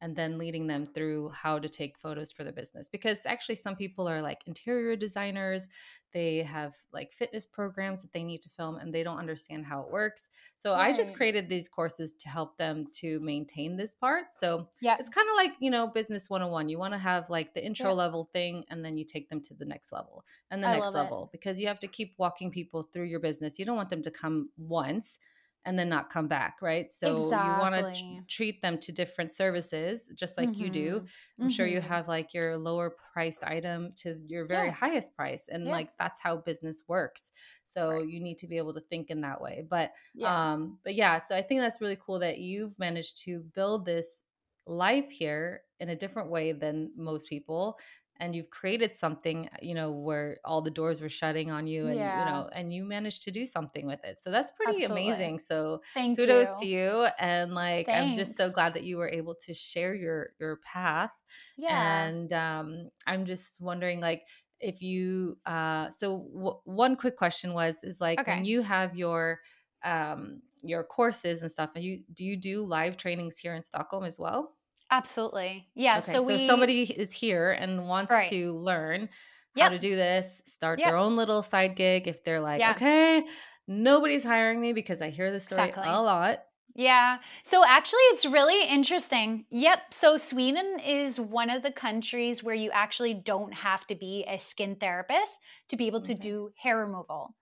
[0.00, 2.88] and then leading them through how to take photos for their business.
[2.88, 5.68] Because actually, some people are like interior designers,
[6.12, 9.82] they have like fitness programs that they need to film and they don't understand how
[9.82, 10.28] it works.
[10.56, 14.32] So I just created these courses to help them to maintain this part.
[14.32, 14.98] So Yeah.
[14.98, 16.68] it's kind of like, you know, business 101.
[16.70, 17.94] You want to have like the intro Yeah.
[17.94, 20.94] level thing and then you take them to the next level and the I next
[20.94, 21.14] love it.
[21.14, 23.58] level because you have to keep walking people through your business.
[23.58, 25.18] You don't want them to come once
[25.66, 26.90] and then not come back, right?
[26.92, 27.52] So exactly.
[27.52, 30.62] you want to treat them to different services, just like mm-hmm.
[30.62, 30.90] you do.
[30.90, 30.96] Mm-hmm.
[31.42, 31.48] I'm mm-hmm.
[31.48, 31.88] sure you mm-hmm.
[31.88, 34.74] have like your lower priced item to your very yeah.
[34.74, 35.72] highest price, and yeah.
[35.72, 37.32] like that's how business works.
[37.64, 38.08] So right.
[38.08, 39.64] you need to be able to think in that way.
[39.68, 40.52] But yeah.
[40.52, 44.22] um, but yeah, so I think that's really cool that you've managed to build this
[44.68, 47.78] life here in a different way than most people
[48.20, 51.96] and you've created something you know where all the doors were shutting on you and
[51.96, 52.18] yeah.
[52.18, 55.08] you know and you managed to do something with it so that's pretty Absolutely.
[55.08, 56.56] amazing so Thank kudos you.
[56.60, 58.12] to you and like Thanks.
[58.12, 61.12] i'm just so glad that you were able to share your your path
[61.56, 64.22] yeah and um i'm just wondering like
[64.60, 68.36] if you uh so w- one quick question was is like okay.
[68.36, 69.40] when you have your
[69.84, 74.04] um your courses and stuff and you do you do live trainings here in stockholm
[74.04, 74.56] as well
[74.90, 75.66] Absolutely.
[75.74, 75.98] Yeah.
[75.98, 78.28] Okay, so, so we, somebody is here and wants right.
[78.30, 79.08] to learn
[79.56, 79.72] how yep.
[79.72, 80.88] to do this, start yep.
[80.88, 82.06] their own little side gig.
[82.06, 82.72] If they're like, yeah.
[82.72, 83.24] okay,
[83.66, 85.92] nobody's hiring me because I hear this story exactly.
[85.92, 86.42] a lot.
[86.74, 87.18] Yeah.
[87.42, 89.46] So actually, it's really interesting.
[89.50, 89.94] Yep.
[89.94, 94.38] So Sweden is one of the countries where you actually don't have to be a
[94.38, 95.32] skin therapist
[95.68, 97.34] to be able to do hair removal.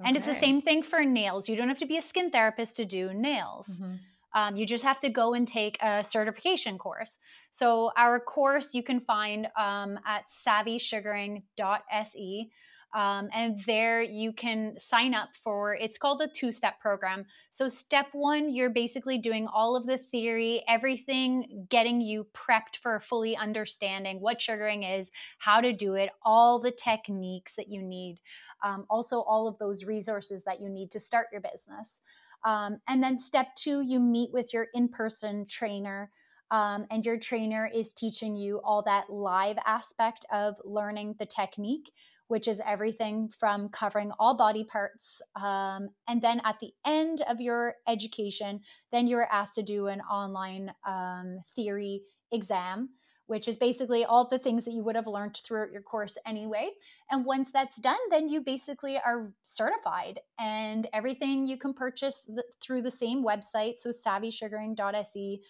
[0.00, 0.08] Okay.
[0.08, 1.48] And it's the same thing for nails.
[1.48, 3.80] You don't have to be a skin therapist to do nails.
[3.80, 3.94] Mm-hmm.
[4.34, 7.18] Um, you just have to go and take a certification course.
[7.50, 12.50] So, our course you can find um, at savvysugaring.se.
[12.92, 17.24] Um, and there you can sign up for it's called a two step program.
[17.50, 22.98] So, step one, you're basically doing all of the theory, everything getting you prepped for
[22.98, 28.18] fully understanding what sugaring is, how to do it, all the techniques that you need,
[28.64, 32.00] um, also all of those resources that you need to start your business.
[32.44, 36.10] Um, and then step two, you meet with your in person trainer.
[36.50, 41.92] Um, and your trainer is teaching you all that live aspect of learning the technique,
[42.26, 45.22] which is everything from covering all body parts.
[45.36, 48.60] Um, and then at the end of your education,
[48.90, 52.90] then you're asked to do an online um, theory exam
[53.30, 56.70] which is basically all the things that you would have learned throughout your course anyway.
[57.12, 62.40] And once that's done, then you basically are certified and everything you can purchase th-
[62.60, 63.78] through the same website.
[63.78, 65.42] So savvysugaring.se.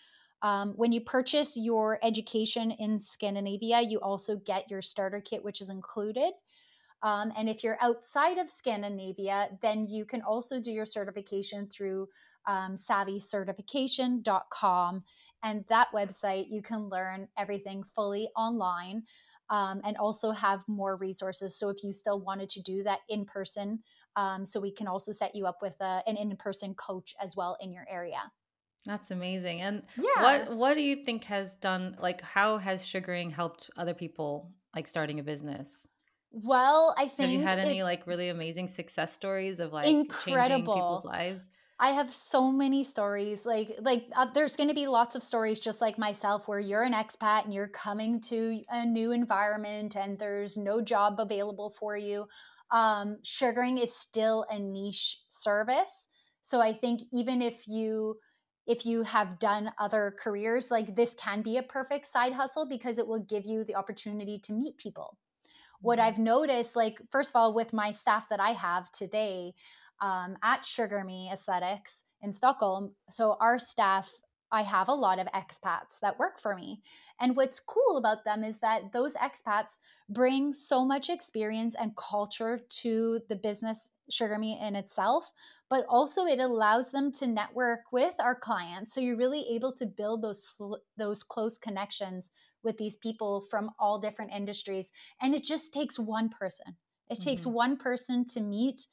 [0.42, 5.62] Um, when you purchase your education in Scandinavia, you also get your starter kit, which
[5.62, 6.32] is included.
[7.02, 12.10] Um, and if you're outside of Scandinavia, then you can also do your certification through
[12.46, 15.04] um, savvycertification.com.
[15.42, 19.04] And that website, you can learn everything fully online
[19.48, 21.58] um, and also have more resources.
[21.58, 23.80] So if you still wanted to do that in person,
[24.16, 27.36] um, so we can also set you up with a, an in person coach as
[27.36, 28.30] well in your area.
[28.86, 29.60] That's amazing.
[29.60, 30.22] And yeah.
[30.22, 34.86] what what do you think has done like how has sugaring helped other people like
[34.86, 35.86] starting a business?
[36.32, 39.86] Well, I think Have you had any it, like really amazing success stories of like
[39.86, 40.48] incredible.
[40.48, 41.42] changing people's lives?
[41.82, 43.46] I have so many stories.
[43.46, 46.82] Like like uh, there's going to be lots of stories just like myself where you're
[46.82, 51.96] an expat and you're coming to a new environment and there's no job available for
[51.96, 52.26] you.
[52.70, 56.08] Um, sugaring is still a niche service.
[56.42, 58.18] So I think even if you
[58.66, 62.98] if you have done other careers, like this can be a perfect side hustle because
[62.98, 65.16] it will give you the opportunity to meet people.
[65.80, 66.08] What mm-hmm.
[66.08, 69.54] I've noticed, like, first of all, with my staff that I have today,
[70.00, 72.94] um, at SugarMe Esthetics in Stockholm.
[73.10, 74.10] So our staff,
[74.52, 76.82] I have a lot of expats that work for me.
[77.20, 79.78] And what's cool about them is that those expats
[80.08, 85.32] bring so much experience and culture to the business SugarMe in itself,
[85.68, 88.92] but also it allows them to network with our clients.
[88.92, 90.60] So you're really able to build those
[90.96, 92.30] those close connections
[92.62, 94.92] with these people from all different industries.
[95.22, 96.76] And it just takes one person.
[97.08, 97.30] It mm-hmm.
[97.30, 98.86] takes one person to meet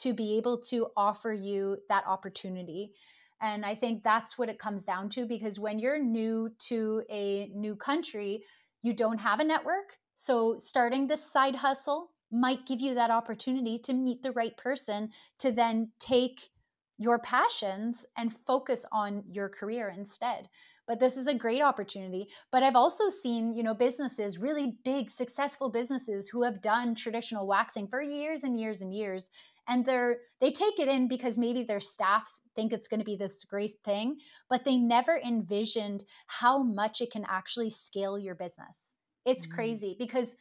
[0.00, 2.92] to be able to offer you that opportunity.
[3.40, 7.50] And I think that's what it comes down to because when you're new to a
[7.54, 8.44] new country,
[8.82, 9.98] you don't have a network.
[10.14, 15.10] So starting this side hustle might give you that opportunity to meet the right person
[15.38, 16.50] to then take
[16.98, 20.48] your passions and focus on your career instead
[20.90, 25.08] but this is a great opportunity but i've also seen you know businesses really big
[25.08, 29.30] successful businesses who have done traditional waxing for years and years and years
[29.68, 33.16] and they're they take it in because maybe their staff think it's going to be
[33.16, 34.16] this great thing
[34.48, 38.94] but they never envisioned how much it can actually scale your business
[39.24, 39.54] it's mm-hmm.
[39.54, 40.36] crazy because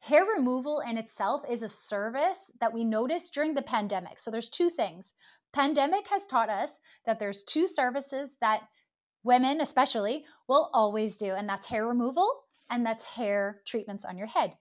[0.00, 4.48] hair removal in itself is a service that we noticed during the pandemic so there's
[4.48, 5.14] two things
[5.52, 8.62] pandemic has taught us that there's two services that
[9.22, 12.28] women especially will always do and that's hair removal
[12.70, 14.54] and that's hair treatments on your head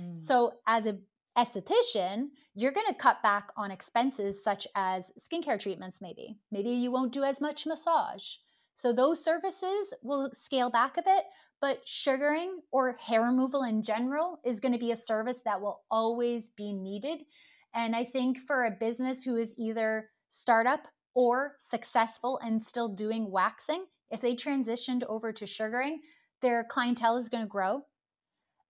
[0.00, 0.18] mm.
[0.18, 0.98] so as a
[1.36, 6.36] esthetician, you're going to cut back on expenses such as skincare treatments, maybe.
[6.50, 8.36] Maybe you won't do as much massage.
[8.74, 11.24] So those services will scale back a bit,
[11.60, 15.82] but sugaring or hair removal in general is going to be a service that will
[15.90, 17.20] always be needed.
[17.74, 23.30] And I think for a business who is either startup or successful and still doing
[23.30, 26.00] waxing, if they transitioned over to sugaring,
[26.40, 27.82] their clientele is going to grow.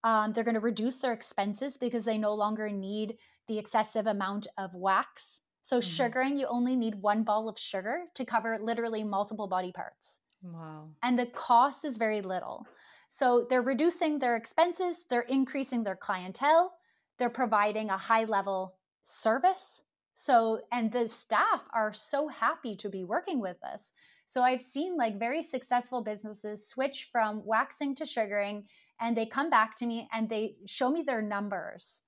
[0.03, 4.47] Um, they're going to reduce their expenses because they no longer need the excessive amount
[4.57, 5.41] of wax.
[5.61, 5.89] So, mm-hmm.
[5.89, 10.19] sugaring, you only need one ball of sugar to cover literally multiple body parts.
[10.41, 10.89] Wow.
[11.01, 12.65] And the cost is very little.
[13.07, 16.73] So, they're reducing their expenses, they're increasing their clientele,
[17.17, 19.81] they're providing a high level service.
[20.13, 23.91] So, and the staff are so happy to be working with us.
[24.25, 28.65] So, I've seen like very successful businesses switch from waxing to sugaring
[28.99, 32.01] and they come back to me and they show me their numbers.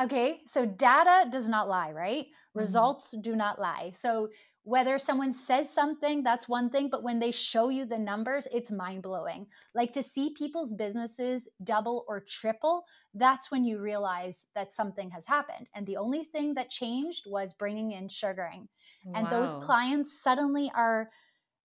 [0.00, 2.26] Okay, so data does not lie, right?
[2.26, 2.60] Mm-hmm.
[2.60, 3.90] Results do not lie.
[3.92, 4.28] So
[4.64, 8.72] whether someone says something, that's one thing, but when they show you the numbers, it's
[8.72, 9.46] mind blowing.
[9.74, 15.26] Like to see people's businesses double or triple, that's when you realize that something has
[15.26, 15.68] happened.
[15.74, 18.68] And the only thing that changed was bringing in sugaring.
[19.04, 19.20] Wow.
[19.20, 21.10] And those clients suddenly are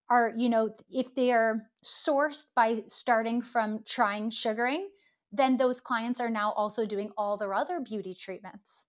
[0.09, 4.89] are you know if they're sourced by starting from trying sugaring
[5.31, 8.85] then those clients are now also doing all their other beauty treatments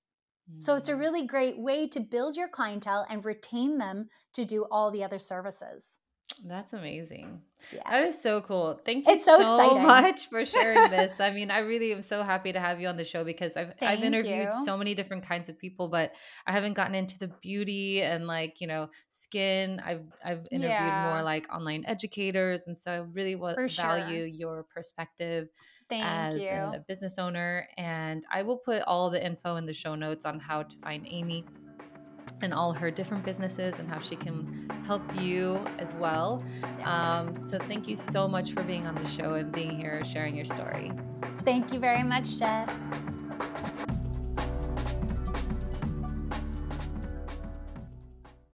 [0.51, 0.61] mm.
[0.61, 0.99] so it's a mm.
[0.99, 5.19] really great way to build your clientele and retain them to do all the other
[5.19, 6.00] services
[6.45, 7.43] that's amazing.
[7.73, 7.83] Yeah.
[7.89, 8.81] That is so cool.
[8.85, 11.13] Thank you it's so, so much for sharing this.
[11.21, 13.75] I mean, I really am so happy to have you on the show because I've
[13.75, 14.65] Thank I've interviewed you.
[14.65, 16.13] so many different kinds of people, but
[16.47, 19.81] I haven't gotten into the beauty and like, you know, skin.
[19.85, 21.11] I've I've interviewed yeah.
[21.11, 22.63] more like online educators.
[22.67, 25.49] And so I really want value your perspective
[25.89, 26.49] Thank as you.
[26.49, 27.69] a business owner.
[27.77, 31.07] And I will put all the info in the show notes on how to find
[31.07, 31.45] Aimee
[32.43, 36.43] and all her different businesses and how she can help you as well.
[36.85, 40.35] Um, so, thank you so much for being on the show and being here sharing
[40.35, 40.93] your story.
[41.45, 42.81] Thank you very much, Jess.